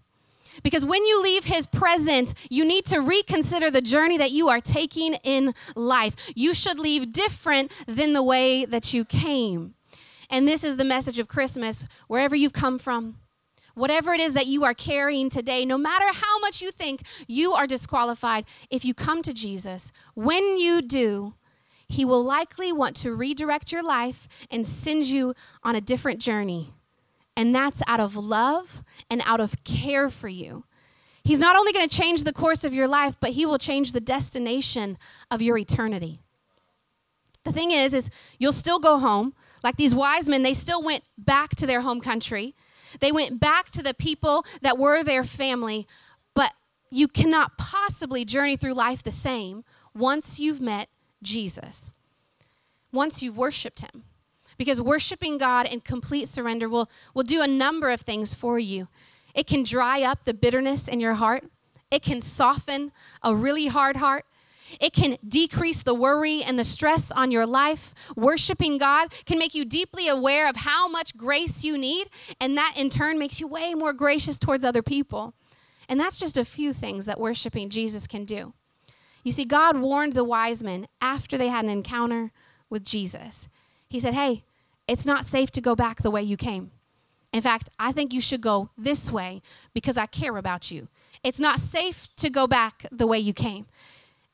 Because 0.62 0.86
when 0.86 1.04
you 1.04 1.20
leave 1.22 1.44
his 1.44 1.66
presence, 1.66 2.34
you 2.48 2.64
need 2.64 2.86
to 2.86 3.00
reconsider 3.00 3.70
the 3.70 3.80
journey 3.80 4.16
that 4.18 4.30
you 4.30 4.48
are 4.48 4.60
taking 4.60 5.14
in 5.24 5.52
life. 5.74 6.30
You 6.36 6.54
should 6.54 6.78
leave 6.78 7.12
different 7.12 7.72
than 7.86 8.12
the 8.12 8.22
way 8.22 8.64
that 8.64 8.94
you 8.94 9.04
came. 9.04 9.74
And 10.30 10.46
this 10.46 10.64
is 10.64 10.76
the 10.76 10.84
message 10.84 11.18
of 11.18 11.28
Christmas, 11.28 11.86
wherever 12.06 12.36
you've 12.36 12.52
come 12.52 12.78
from. 12.78 13.16
Whatever 13.74 14.12
it 14.12 14.20
is 14.20 14.34
that 14.34 14.46
you 14.46 14.64
are 14.64 14.74
carrying 14.74 15.28
today, 15.28 15.64
no 15.64 15.76
matter 15.76 16.06
how 16.12 16.38
much 16.38 16.62
you 16.62 16.70
think 16.70 17.02
you 17.26 17.52
are 17.52 17.66
disqualified, 17.66 18.44
if 18.70 18.84
you 18.84 18.94
come 18.94 19.20
to 19.22 19.34
Jesus, 19.34 19.92
when 20.14 20.56
you 20.56 20.80
do, 20.80 21.34
he 21.88 22.04
will 22.04 22.22
likely 22.22 22.72
want 22.72 22.96
to 22.96 23.14
redirect 23.14 23.72
your 23.72 23.82
life 23.82 24.28
and 24.50 24.66
send 24.66 25.06
you 25.06 25.34
on 25.62 25.76
a 25.76 25.80
different 25.80 26.20
journey. 26.20 26.72
And 27.36 27.54
that's 27.54 27.82
out 27.86 28.00
of 28.00 28.16
love 28.16 28.82
and 29.10 29.20
out 29.26 29.40
of 29.40 29.64
care 29.64 30.08
for 30.08 30.28
you. 30.28 30.64
He's 31.24 31.38
not 31.38 31.56
only 31.56 31.72
going 31.72 31.88
to 31.88 31.96
change 31.96 32.22
the 32.22 32.32
course 32.32 32.64
of 32.64 32.74
your 32.74 32.86
life, 32.86 33.16
but 33.18 33.30
he 33.30 33.46
will 33.46 33.58
change 33.58 33.92
the 33.92 34.00
destination 34.00 34.98
of 35.30 35.42
your 35.42 35.56
eternity. 35.58 36.20
The 37.44 37.52
thing 37.52 37.70
is 37.70 37.92
is 37.94 38.10
you'll 38.38 38.52
still 38.52 38.78
go 38.78 38.98
home. 38.98 39.34
Like 39.62 39.76
these 39.76 39.94
wise 39.94 40.28
men, 40.28 40.42
they 40.42 40.54
still 40.54 40.82
went 40.82 41.02
back 41.16 41.54
to 41.56 41.66
their 41.66 41.80
home 41.80 42.00
country. 42.00 42.54
They 43.00 43.12
went 43.12 43.40
back 43.40 43.70
to 43.70 43.82
the 43.82 43.94
people 43.94 44.44
that 44.62 44.78
were 44.78 45.02
their 45.02 45.24
family, 45.24 45.86
but 46.34 46.52
you 46.90 47.08
cannot 47.08 47.58
possibly 47.58 48.24
journey 48.24 48.56
through 48.56 48.74
life 48.74 49.02
the 49.02 49.10
same 49.10 49.64
once 49.94 50.38
you've 50.38 50.60
met 50.60 50.88
Jesus. 51.22 51.90
Once 52.92 53.22
you've 53.22 53.36
worshiped 53.36 53.80
him. 53.80 54.04
Because 54.56 54.80
worshiping 54.80 55.38
God 55.38 55.70
in 55.72 55.80
complete 55.80 56.28
surrender 56.28 56.68
will, 56.68 56.88
will 57.12 57.24
do 57.24 57.42
a 57.42 57.48
number 57.48 57.90
of 57.90 58.02
things 58.02 58.34
for 58.34 58.58
you. 58.58 58.88
It 59.35 59.46
can 59.46 59.64
dry 59.64 60.02
up 60.02 60.24
the 60.24 60.35
bitterness 60.35 60.87
in 60.87 61.00
your 61.00 61.14
heart, 61.14 61.44
it 61.90 62.02
can 62.02 62.20
soften 62.20 62.92
a 63.22 63.35
really 63.35 63.66
hard 63.66 63.96
heart. 63.96 64.24
It 64.80 64.92
can 64.92 65.18
decrease 65.26 65.82
the 65.82 65.94
worry 65.94 66.42
and 66.42 66.58
the 66.58 66.64
stress 66.64 67.10
on 67.10 67.30
your 67.30 67.46
life. 67.46 67.94
Worshiping 68.16 68.78
God 68.78 69.12
can 69.26 69.38
make 69.38 69.54
you 69.54 69.64
deeply 69.64 70.08
aware 70.08 70.48
of 70.48 70.56
how 70.56 70.88
much 70.88 71.16
grace 71.16 71.64
you 71.64 71.78
need, 71.78 72.08
and 72.40 72.56
that 72.56 72.74
in 72.76 72.90
turn 72.90 73.18
makes 73.18 73.40
you 73.40 73.48
way 73.48 73.74
more 73.74 73.92
gracious 73.92 74.38
towards 74.38 74.64
other 74.64 74.82
people. 74.82 75.34
And 75.88 76.00
that's 76.00 76.18
just 76.18 76.38
a 76.38 76.44
few 76.44 76.72
things 76.72 77.06
that 77.06 77.20
worshiping 77.20 77.68
Jesus 77.70 78.06
can 78.06 78.24
do. 78.24 78.54
You 79.22 79.32
see, 79.32 79.44
God 79.44 79.78
warned 79.78 80.12
the 80.12 80.24
wise 80.24 80.62
men 80.62 80.87
after 81.00 81.38
they 81.38 81.48
had 81.48 81.64
an 81.64 81.70
encounter 81.70 82.30
with 82.68 82.84
Jesus. 82.84 83.48
He 83.88 84.00
said, 84.00 84.14
Hey, 84.14 84.44
it's 84.87 85.06
not 85.06 85.24
safe 85.24 85.50
to 85.52 85.60
go 85.60 85.74
back 85.74 86.02
the 86.02 86.10
way 86.10 86.22
you 86.22 86.37
came. 86.37 86.70
In 87.32 87.42
fact, 87.42 87.70
I 87.78 87.90
think 87.90 88.12
you 88.12 88.20
should 88.20 88.40
go 88.40 88.70
this 88.78 89.10
way 89.10 89.42
because 89.72 89.96
I 89.96 90.06
care 90.06 90.37
about 90.37 90.70
you. 90.70 90.88
It's 91.24 91.40
not 91.40 91.58
safe 91.58 92.14
to 92.16 92.30
go 92.30 92.46
back 92.46 92.87
the 92.92 93.06
way 93.06 93.18
you 93.18 93.32
came. 93.32 93.66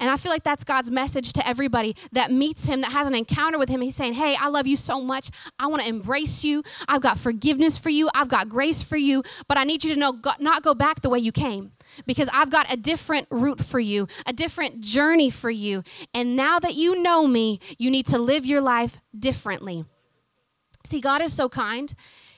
And 0.00 0.08
I 0.08 0.16
feel 0.16 0.32
like 0.32 0.42
that's 0.42 0.64
God's 0.64 0.90
message 0.90 1.32
to 1.34 1.46
everybody 1.46 1.94
that 2.12 2.32
meets 2.32 2.64
Him, 2.64 2.80
that 2.80 2.90
has 2.92 3.06
an 3.06 3.14
encounter 3.14 3.58
with 3.58 3.68
Him. 3.68 3.82
He's 3.82 3.94
saying, 3.94 4.14
Hey, 4.14 4.34
I 4.34 4.48
love 4.48 4.66
you 4.66 4.76
so 4.76 5.00
much. 5.00 5.30
I 5.58 5.66
want 5.66 5.82
to 5.82 5.88
embrace 5.88 6.42
you. 6.42 6.62
I've 6.88 7.02
got 7.02 7.18
forgiveness 7.18 7.76
for 7.78 7.90
you. 7.90 8.08
I've 8.14 8.28
got 8.28 8.48
grace 8.48 8.82
for 8.82 8.96
you. 8.96 9.22
But 9.46 9.58
I 9.58 9.64
need 9.64 9.84
you 9.84 9.94
to 9.94 10.00
know, 10.00 10.18
not 10.40 10.62
go 10.62 10.74
back 10.74 11.02
the 11.02 11.10
way 11.10 11.18
you 11.18 11.32
came 11.32 11.72
because 12.06 12.28
I've 12.32 12.50
got 12.50 12.72
a 12.72 12.76
different 12.76 13.26
route 13.30 13.60
for 13.60 13.78
you, 13.78 14.08
a 14.26 14.32
different 14.32 14.80
journey 14.80 15.30
for 15.30 15.50
you. 15.50 15.84
And 16.14 16.34
now 16.34 16.58
that 16.58 16.74
you 16.74 17.02
know 17.02 17.26
me, 17.26 17.60
you 17.78 17.90
need 17.90 18.06
to 18.06 18.18
live 18.18 18.46
your 18.46 18.60
life 18.60 19.00
differently. 19.16 19.84
See, 20.84 21.00
God 21.00 21.20
is 21.20 21.32
so 21.32 21.48
kind. 21.48 21.92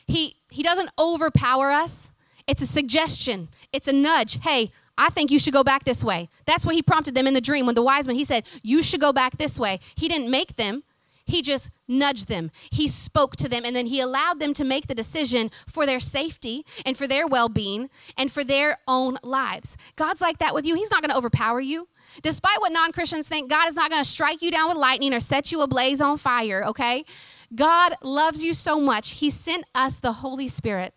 He, 0.07 0.37
he 0.51 0.63
doesn't 0.63 0.91
overpower 0.99 1.71
us. 1.71 2.13
It's 2.47 2.61
a 2.61 2.67
suggestion, 2.67 3.49
it's 3.73 3.87
a 3.87 3.93
nudge. 3.93 4.41
Hey, 4.41 4.73
I 5.03 5.09
think 5.09 5.33
you 5.33 5.41
should 5.41 5.53
go 5.53 5.65
back 5.65 5.83
this 5.83 6.05
way. 6.05 6.29
That's 6.47 6.65
what 6.65 6.77
he 6.77 6.83
prompted 6.83 7.17
them 7.17 7.27
in 7.27 7.35
the 7.35 7.41
dream 7.41 7.67
when 7.67 7.75
the 7.75 7.83
wise 7.83 8.07
men, 8.07 8.15
he 8.15 8.25
said, 8.25 8.47
You 8.63 8.83
should 8.83 9.01
go 9.01 9.13
back 9.13 9.37
this 9.37 9.59
way. 9.59 9.81
He 9.97 10.07
didn't 10.07 10.31
make 10.31 10.55
them, 10.55 10.85
he 11.25 11.43
just 11.43 11.71
nudged 11.89 12.29
them. 12.29 12.53
He 12.71 12.87
spoke 12.87 13.35
to 13.37 13.49
them, 13.49 13.65
and 13.65 13.75
then 13.75 13.87
he 13.87 13.99
allowed 13.99 14.39
them 14.39 14.55
to 14.55 14.65
make 14.65 14.87
the 14.87 14.95
decision 14.95 15.51
for 15.67 15.87
their 15.87 15.99
safety 15.99 16.65
and 16.87 16.97
for 16.97 17.09
their 17.09 17.27
well 17.27 17.49
being 17.49 17.91
and 18.17 18.31
for 18.31 18.45
their 18.45 18.79
own 18.87 19.17
lives. 19.25 19.77
God's 19.97 20.21
like 20.21 20.39
that 20.39 20.55
with 20.55 20.67
you. 20.67 20.77
He's 20.77 20.93
not 20.93 21.03
going 21.03 21.11
to 21.11 21.17
overpower 21.17 21.61
you. 21.61 21.89
Despite 22.23 22.61
what 22.61 22.71
non 22.71 22.93
Christians 22.93 23.27
think, 23.27 23.51
God 23.51 23.69
is 23.69 23.75
not 23.75 23.91
going 23.91 24.05
to 24.05 24.09
strike 24.09 24.41
you 24.41 24.53
down 24.53 24.69
with 24.69 24.77
lightning 24.77 25.13
or 25.13 25.21
set 25.21 25.51
you 25.51 25.63
ablaze 25.63 26.01
on 26.01 26.17
fire, 26.17 26.65
okay? 26.67 27.05
God 27.53 27.97
loves 28.03 28.45
you 28.45 28.55
so 28.55 28.79
much. 28.79 29.15
He 29.15 29.31
sent 29.31 29.65
us 29.75 29.99
the 29.99 30.13
Holy 30.13 30.47
Spirit 30.47 30.95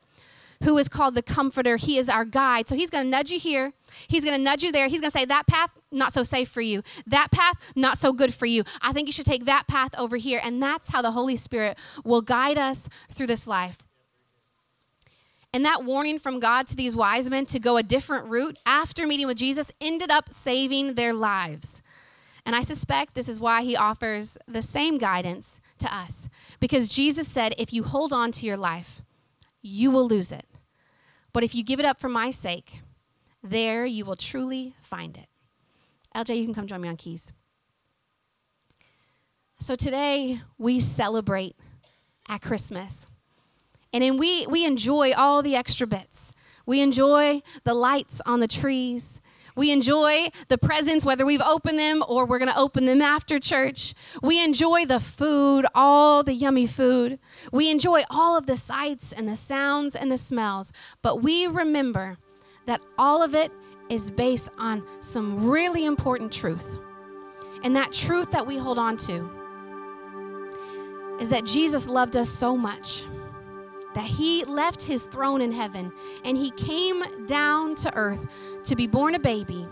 who 0.63 0.77
is 0.77 0.89
called 0.89 1.15
the 1.15 1.21
comforter. 1.21 1.77
He 1.77 1.97
is 1.97 2.09
our 2.09 2.25
guide. 2.25 2.67
So 2.67 2.75
he's 2.75 2.89
going 2.89 3.03
to 3.03 3.09
nudge 3.09 3.31
you 3.31 3.39
here. 3.39 3.73
He's 4.07 4.23
going 4.23 4.37
to 4.37 4.43
nudge 4.43 4.63
you 4.63 4.71
there. 4.71 4.87
He's 4.87 5.01
going 5.01 5.11
to 5.11 5.17
say, 5.17 5.25
That 5.25 5.47
path, 5.47 5.71
not 5.91 6.13
so 6.13 6.23
safe 6.23 6.49
for 6.49 6.61
you. 6.61 6.83
That 7.07 7.31
path, 7.31 7.55
not 7.75 7.97
so 7.97 8.13
good 8.13 8.33
for 8.33 8.45
you. 8.45 8.63
I 8.81 8.93
think 8.93 9.07
you 9.07 9.13
should 9.13 9.25
take 9.25 9.45
that 9.45 9.67
path 9.67 9.97
over 9.97 10.17
here. 10.17 10.39
And 10.43 10.61
that's 10.61 10.89
how 10.89 11.01
the 11.01 11.11
Holy 11.11 11.35
Spirit 11.35 11.77
will 12.03 12.21
guide 12.21 12.57
us 12.57 12.89
through 13.11 13.27
this 13.27 13.47
life. 13.47 13.77
And 15.53 15.63
that 15.63 15.85
warning 15.85 16.19
from 16.19 16.41
God 16.41 16.67
to 16.67 16.75
these 16.75 16.97
wise 16.97 17.29
men 17.29 17.45
to 17.45 17.59
go 17.59 17.77
a 17.77 17.83
different 17.83 18.27
route 18.27 18.59
after 18.65 19.07
meeting 19.07 19.25
with 19.25 19.37
Jesus 19.37 19.71
ended 19.79 20.11
up 20.11 20.33
saving 20.33 20.95
their 20.95 21.13
lives. 21.13 21.81
And 22.45 22.55
I 22.55 22.61
suspect 22.61 23.13
this 23.13 23.29
is 23.29 23.39
why 23.39 23.63
he 23.63 23.75
offers 23.75 24.37
the 24.47 24.61
same 24.61 24.97
guidance 24.97 25.61
to 25.79 25.95
us. 25.95 26.29
Because 26.59 26.89
Jesus 26.89 27.27
said, 27.27 27.55
if 27.57 27.71
you 27.71 27.83
hold 27.83 28.11
on 28.11 28.33
to 28.33 28.45
your 28.45 28.57
life, 28.57 29.01
you 29.65 29.91
will 29.91 30.07
lose 30.07 30.31
it. 30.31 30.45
But 31.33 31.43
if 31.43 31.55
you 31.55 31.63
give 31.63 31.79
it 31.79 31.85
up 31.85 31.99
for 31.99 32.09
my 32.09 32.31
sake, 32.31 32.81
there 33.43 33.85
you 33.85 34.05
will 34.05 34.15
truly 34.15 34.75
find 34.79 35.17
it. 35.17 35.27
LJ, 36.15 36.37
you 36.37 36.45
can 36.45 36.53
come 36.53 36.67
join 36.67 36.81
me 36.81 36.87
on 36.87 36.95
keys. 36.95 37.33
So 39.59 39.75
today 39.75 40.41
we 40.57 40.79
celebrate 40.79 41.55
at 42.29 42.41
Christmas. 42.41 43.07
And 43.91 44.03
then 44.03 44.17
we, 44.17 44.45
we 44.47 44.65
enjoy 44.65 45.13
all 45.13 45.41
the 45.41 45.55
extra 45.55 45.87
bits. 45.87 46.33
We 46.65 46.81
enjoy 46.81 47.41
the 47.63 47.73
lights 47.73 48.21
on 48.25 48.39
the 48.39 48.47
trees. 48.47 49.21
We 49.55 49.71
enjoy 49.71 50.29
the 50.49 50.57
presents, 50.57 51.05
whether 51.05 51.25
we've 51.25 51.41
opened 51.41 51.79
them 51.79 52.03
or 52.07 52.25
we're 52.25 52.39
going 52.39 52.51
to 52.51 52.59
open 52.59 52.85
them 52.85 53.01
after 53.01 53.39
church. 53.39 53.93
We 54.21 54.43
enjoy 54.43 54.85
the 54.85 54.99
food, 54.99 55.65
all 55.73 56.23
the 56.23 56.33
yummy 56.33 56.67
food. 56.67 57.19
We 57.51 57.71
enjoy 57.71 58.01
all 58.09 58.37
of 58.37 58.45
the 58.45 58.57
sights 58.57 59.13
and 59.13 59.27
the 59.27 59.35
sounds 59.35 59.95
and 59.95 60.11
the 60.11 60.17
smells. 60.17 60.73
But 61.01 61.21
we 61.21 61.47
remember 61.47 62.17
that 62.65 62.81
all 62.97 63.23
of 63.23 63.33
it 63.33 63.51
is 63.89 64.11
based 64.11 64.49
on 64.57 64.83
some 64.99 65.47
really 65.47 65.85
important 65.85 66.33
truth. 66.33 66.79
And 67.63 67.75
that 67.75 67.91
truth 67.91 68.31
that 68.31 68.45
we 68.45 68.57
hold 68.57 68.77
on 68.77 68.97
to 68.97 69.29
is 71.19 71.29
that 71.29 71.45
Jesus 71.45 71.87
loved 71.87 72.17
us 72.17 72.29
so 72.29 72.57
much 72.57 73.05
that 73.95 74.05
he 74.05 74.43
left 74.45 74.83
his 74.83 75.05
throne 75.05 75.41
in 75.41 75.51
heaven 75.51 75.91
and 76.23 76.37
he 76.37 76.51
came 76.51 77.03
down 77.25 77.75
to 77.75 77.95
earth 77.95 78.27
to 78.65 78.75
be 78.75 78.87
born 78.87 79.15
a 79.15 79.19
baby, 79.19 79.67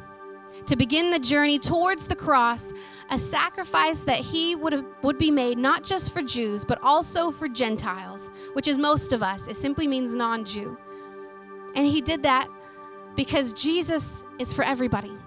to 0.65 0.75
begin 0.75 1.11
the 1.11 1.19
journey 1.19 1.59
towards 1.59 2.07
the 2.07 2.15
cross, 2.15 2.73
a 3.11 3.17
sacrifice 3.17 4.01
that 4.03 4.17
he 4.17 4.55
would, 4.55 4.73
have, 4.73 4.85
would 5.03 5.17
be 5.17 5.29
made 5.29 5.57
not 5.57 5.83
just 5.83 6.11
for 6.11 6.21
Jews, 6.21 6.63
but 6.63 6.79
also 6.81 7.31
for 7.31 7.47
Gentiles, 7.49 8.31
which 8.53 8.67
is 8.67 8.77
most 8.77 9.11
of 9.13 9.21
us. 9.21 9.47
It 9.47 9.57
simply 9.57 9.87
means 9.87 10.15
non 10.15 10.45
Jew. 10.45 10.77
And 11.75 11.85
he 11.85 12.01
did 12.01 12.23
that 12.23 12.47
because 13.15 13.51
Jesus 13.53 14.23
is 14.39 14.53
for 14.53 14.63
everybody. 14.63 15.17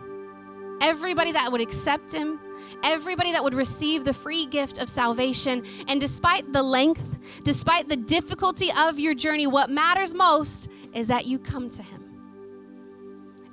Everybody 0.80 1.32
that 1.32 1.52
would 1.52 1.60
accept 1.60 2.12
him, 2.12 2.40
everybody 2.82 3.32
that 3.32 3.42
would 3.42 3.54
receive 3.54 4.04
the 4.04 4.12
free 4.12 4.46
gift 4.46 4.78
of 4.78 4.88
salvation. 4.88 5.64
And 5.88 6.00
despite 6.00 6.52
the 6.52 6.62
length, 6.62 7.42
despite 7.42 7.88
the 7.88 7.96
difficulty 7.96 8.70
of 8.76 8.98
your 8.98 9.14
journey, 9.14 9.46
what 9.46 9.70
matters 9.70 10.14
most 10.14 10.68
is 10.94 11.08
that 11.08 11.26
you 11.26 11.38
come 11.38 11.68
to 11.70 11.82
Him. 11.82 12.02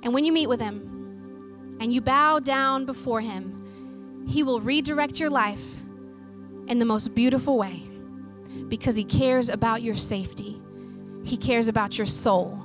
And 0.02 0.12
when 0.12 0.24
you 0.24 0.32
meet 0.32 0.48
with 0.48 0.60
Him 0.60 1.76
and 1.80 1.92
you 1.92 2.00
bow 2.00 2.38
down 2.38 2.84
before 2.84 3.20
Him, 3.20 4.24
He 4.28 4.42
will 4.42 4.60
redirect 4.60 5.18
your 5.18 5.30
life 5.30 5.76
in 6.68 6.78
the 6.78 6.84
most 6.84 7.14
beautiful 7.14 7.58
way 7.58 7.82
because 8.68 8.96
He 8.96 9.04
cares 9.04 9.48
about 9.48 9.82
your 9.82 9.96
safety, 9.96 10.60
He 11.24 11.36
cares 11.36 11.68
about 11.68 11.98
your 11.98 12.06
soul, 12.06 12.58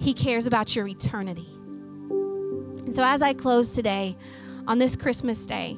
He 0.00 0.14
cares 0.14 0.46
about 0.46 0.74
your 0.74 0.86
eternity. 0.86 1.48
And 2.86 2.94
so, 2.94 3.02
as 3.02 3.22
I 3.22 3.32
close 3.32 3.70
today, 3.70 4.16
on 4.66 4.78
this 4.78 4.96
Christmas 4.96 5.46
day, 5.46 5.76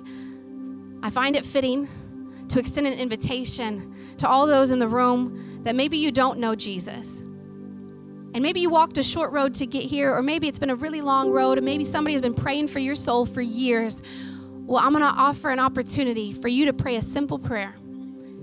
I 1.03 1.11
find 1.11 1.37
it 1.37 1.45
fitting 1.45 1.89
to 2.49 2.59
extend 2.59 2.87
an 2.87 2.95
invitation 2.95 3.95
to 4.19 4.29
all 4.29 4.47
those 4.47 4.71
in 4.71 4.79
the 4.79 4.89
room 4.89 5.61
that 5.65 5.75
maybe 5.75 5.97
you 5.97 6.13
don't 6.13 6.39
know 6.39 6.55
Jesus. 6.55 7.21
And 7.21 8.43
maybe 8.43 8.61
you 8.61 8.71
walked 8.71 8.99
a 8.99 9.03
short 9.03 9.33
road 9.33 9.55
to 9.55 9.67
get 9.67 9.83
here, 9.83 10.15
or 10.15 10.23
maybe 10.23 10.47
it's 10.47 10.59
been 10.59 10.71
a 10.71 10.77
really 10.77 11.01
long 11.01 11.31
road, 11.31 11.59
and 11.59 11.65
maybe 11.65 11.85
somebody 11.85 12.13
has 12.13 12.23
been 12.23 12.35
praying 12.35 12.69
for 12.69 12.79
your 12.79 12.95
soul 12.95 13.25
for 13.25 13.41
years. 13.41 14.03
Well, 14.67 14.83
I'm 14.83 14.93
going 14.93 15.03
to 15.03 15.21
offer 15.21 15.51
an 15.51 15.59
opportunity 15.59 16.33
for 16.33 16.49
you 16.49 16.67
to 16.67 16.73
pray 16.73 16.97
a 16.97 17.03
simple 17.03 17.39
prayer 17.39 17.71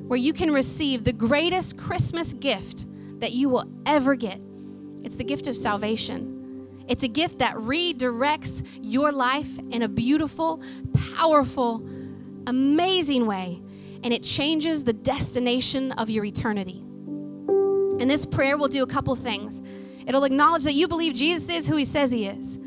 where 0.08 0.20
you 0.20 0.34
can 0.34 0.52
receive 0.52 1.04
the 1.04 1.14
greatest 1.14 1.78
Christmas 1.78 2.34
gift 2.34 2.86
that 3.20 3.34
you 3.34 3.50
will 3.50 3.66
ever 3.86 4.16
get. 4.16 4.42
It's 5.04 5.16
the 5.16 5.24
gift 5.24 5.48
of 5.48 5.56
salvation. 5.56 6.33
It's 6.88 7.04
a 7.04 7.08
gift 7.08 7.40
that 7.40 7.56
redirects 7.56 8.80
your 8.82 9.12
life 9.12 9.58
in 9.72 9.82
a 9.84 9.88
beautiful, 9.88 10.62
powerful, 11.16 11.88
amazing 12.48 13.26
way, 13.26 13.62
and 14.04 14.14
it 14.14 14.24
changes 14.24 14.84
the 14.84 14.94
destination 14.94 15.92
of 15.94 16.10
your 16.10 16.26
eternity. 16.26 16.80
And 18.00 18.10
this 18.10 18.26
prayer 18.26 18.58
will 18.58 18.68
do 18.68 18.84
a 18.84 18.88
couple 18.88 19.16
things. 19.16 19.62
It'll 20.06 20.26
acknowledge 20.26 20.64
that 20.64 20.74
you 20.74 20.88
believe 20.88 21.14
Jesus 21.14 21.50
is 21.50 21.68
who 21.68 21.78
he 21.78 21.86
says 21.86 22.12
he 22.12 22.28
is. 22.28 22.60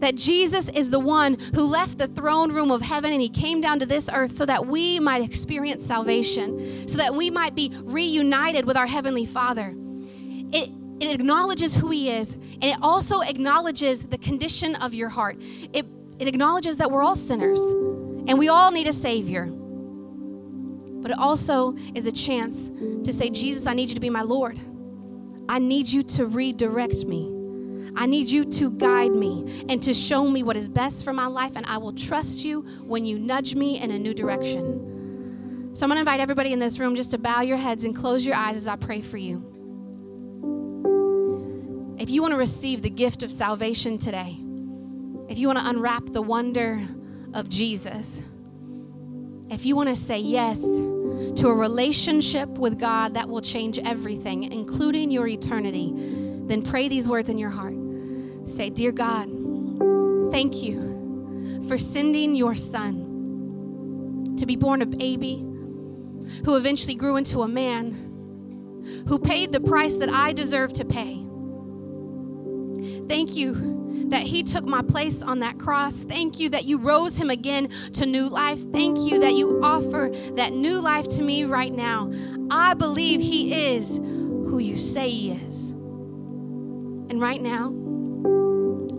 That 0.00 0.16
Jesus 0.16 0.68
is 0.70 0.90
the 0.90 1.00
one 1.00 1.38
who 1.54 1.64
left 1.64 1.98
the 1.98 2.08
throne 2.08 2.52
room 2.52 2.70
of 2.70 2.82
heaven 2.82 3.12
and 3.12 3.22
he 3.22 3.28
came 3.28 3.60
down 3.60 3.78
to 3.80 3.86
this 3.86 4.10
earth 4.12 4.32
so 4.32 4.46
that 4.46 4.66
we 4.66 4.98
might 4.98 5.22
experience 5.22 5.86
salvation, 5.86 6.88
so 6.88 6.98
that 6.98 7.14
we 7.14 7.30
might 7.30 7.54
be 7.54 7.72
reunited 7.82 8.66
with 8.66 8.76
our 8.76 8.86
Heavenly 8.86 9.24
Father. 9.24 9.74
It, 11.00 11.10
acknowledges 11.10 11.74
who 11.74 11.90
he 11.90 12.10
is, 12.10 12.34
and 12.34 12.64
it 12.64 12.76
also 12.82 13.22
acknowledges 13.22 14.06
the 14.06 14.18
condition 14.18 14.74
of 14.76 14.94
your 14.94 15.08
heart. 15.08 15.38
It, 15.72 15.86
it 16.18 16.28
acknowledges 16.28 16.76
that 16.76 16.90
we're 16.90 17.02
all 17.02 17.16
sinners 17.16 17.60
and 18.28 18.38
we 18.38 18.48
all 18.48 18.70
need 18.70 18.86
a 18.86 18.92
Savior. 18.92 19.46
But 19.46 21.10
it 21.10 21.18
also 21.18 21.74
is 21.94 22.06
a 22.06 22.12
chance 22.12 22.68
to 22.68 23.12
say, 23.12 23.30
Jesus, 23.30 23.66
I 23.66 23.72
need 23.72 23.88
you 23.88 23.94
to 23.94 24.00
be 24.00 24.10
my 24.10 24.22
Lord. 24.22 24.60
I 25.48 25.58
need 25.58 25.88
you 25.88 26.02
to 26.02 26.26
redirect 26.26 27.06
me. 27.06 27.36
I 27.96 28.06
need 28.06 28.30
you 28.30 28.44
to 28.44 28.70
guide 28.70 29.12
me 29.12 29.64
and 29.68 29.82
to 29.82 29.94
show 29.94 30.28
me 30.28 30.42
what 30.42 30.56
is 30.56 30.68
best 30.68 31.04
for 31.04 31.12
my 31.12 31.26
life, 31.26 31.56
and 31.56 31.66
I 31.66 31.78
will 31.78 31.92
trust 31.92 32.44
you 32.44 32.60
when 32.84 33.04
you 33.04 33.18
nudge 33.18 33.54
me 33.54 33.80
in 33.80 33.90
a 33.90 33.98
new 33.98 34.14
direction. 34.14 35.70
So 35.72 35.84
I'm 35.84 35.88
going 35.88 35.96
to 35.96 36.00
invite 36.00 36.20
everybody 36.20 36.52
in 36.52 36.58
this 36.58 36.78
room 36.78 36.94
just 36.94 37.10
to 37.12 37.18
bow 37.18 37.40
your 37.40 37.56
heads 37.56 37.84
and 37.84 37.96
close 37.96 38.26
your 38.26 38.36
eyes 38.36 38.56
as 38.56 38.68
I 38.68 38.76
pray 38.76 39.00
for 39.00 39.16
you. 39.16 39.59
If 42.10 42.14
you 42.14 42.22
want 42.22 42.32
to 42.32 42.38
receive 42.38 42.82
the 42.82 42.90
gift 42.90 43.22
of 43.22 43.30
salvation 43.30 43.96
today, 43.96 44.36
if 45.28 45.38
you 45.38 45.46
want 45.46 45.60
to 45.60 45.68
unwrap 45.68 46.06
the 46.06 46.20
wonder 46.20 46.82
of 47.34 47.48
Jesus, 47.48 48.20
if 49.48 49.64
you 49.64 49.76
want 49.76 49.90
to 49.90 49.94
say 49.94 50.18
yes 50.18 50.60
to 50.60 51.46
a 51.46 51.54
relationship 51.54 52.48
with 52.48 52.80
God 52.80 53.14
that 53.14 53.28
will 53.28 53.40
change 53.40 53.78
everything, 53.78 54.52
including 54.52 55.12
your 55.12 55.28
eternity, 55.28 55.92
then 55.94 56.62
pray 56.62 56.88
these 56.88 57.06
words 57.06 57.30
in 57.30 57.38
your 57.38 57.48
heart. 57.48 57.76
Say, 58.44 58.70
Dear 58.70 58.90
God, 58.90 59.28
thank 60.32 60.64
you 60.64 61.62
for 61.68 61.78
sending 61.78 62.34
your 62.34 62.56
son 62.56 64.34
to 64.36 64.46
be 64.46 64.56
born 64.56 64.82
a 64.82 64.86
baby 64.86 65.36
who 66.44 66.56
eventually 66.56 66.96
grew 66.96 67.14
into 67.14 67.42
a 67.42 67.48
man 67.48 67.92
who 69.06 69.20
paid 69.20 69.52
the 69.52 69.60
price 69.60 69.98
that 69.98 70.08
I 70.08 70.32
deserve 70.32 70.72
to 70.72 70.84
pay 70.84 71.29
Thank 73.10 73.34
you 73.34 74.06
that 74.10 74.22
He 74.22 74.44
took 74.44 74.64
my 74.64 74.82
place 74.82 75.20
on 75.20 75.40
that 75.40 75.58
cross. 75.58 76.04
Thank 76.04 76.38
you 76.38 76.48
that 76.50 76.64
you 76.64 76.78
rose 76.78 77.16
Him 77.16 77.28
again 77.28 77.68
to 77.94 78.06
new 78.06 78.28
life. 78.28 78.60
Thank 78.70 79.00
you 79.00 79.18
that 79.18 79.32
you 79.32 79.58
offer 79.64 80.12
that 80.36 80.52
new 80.52 80.80
life 80.80 81.08
to 81.16 81.22
me 81.22 81.42
right 81.42 81.72
now. 81.72 82.08
I 82.52 82.74
believe 82.74 83.20
He 83.20 83.74
is 83.74 83.96
who 83.96 84.58
you 84.58 84.76
say 84.76 85.08
He 85.08 85.32
is. 85.32 85.72
And 85.72 87.20
right 87.20 87.42
now, 87.42 87.74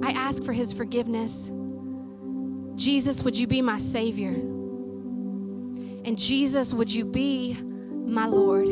I 0.03 0.11
ask 0.11 0.43
for 0.43 0.51
His 0.51 0.73
forgiveness. 0.73 1.49
Jesus, 2.75 3.23
would 3.23 3.37
you 3.37 3.47
be 3.47 3.61
my 3.61 3.77
Savior? 3.77 4.33
And 6.03 6.17
Jesus, 6.17 6.73
would 6.73 6.93
you 6.93 7.05
be 7.05 7.53
my 7.63 8.25
Lord? 8.25 8.67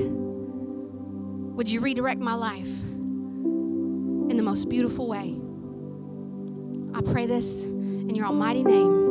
Would 1.56 1.72
you 1.72 1.80
redirect 1.80 2.20
my 2.20 2.34
life? 2.34 2.68
The 4.40 4.44
most 4.44 4.70
beautiful 4.70 5.06
way. 5.06 5.36
I 6.98 7.02
pray 7.02 7.26
this 7.26 7.64
in 7.64 8.16
your 8.16 8.26
almighty 8.26 8.64
name. 8.64 9.09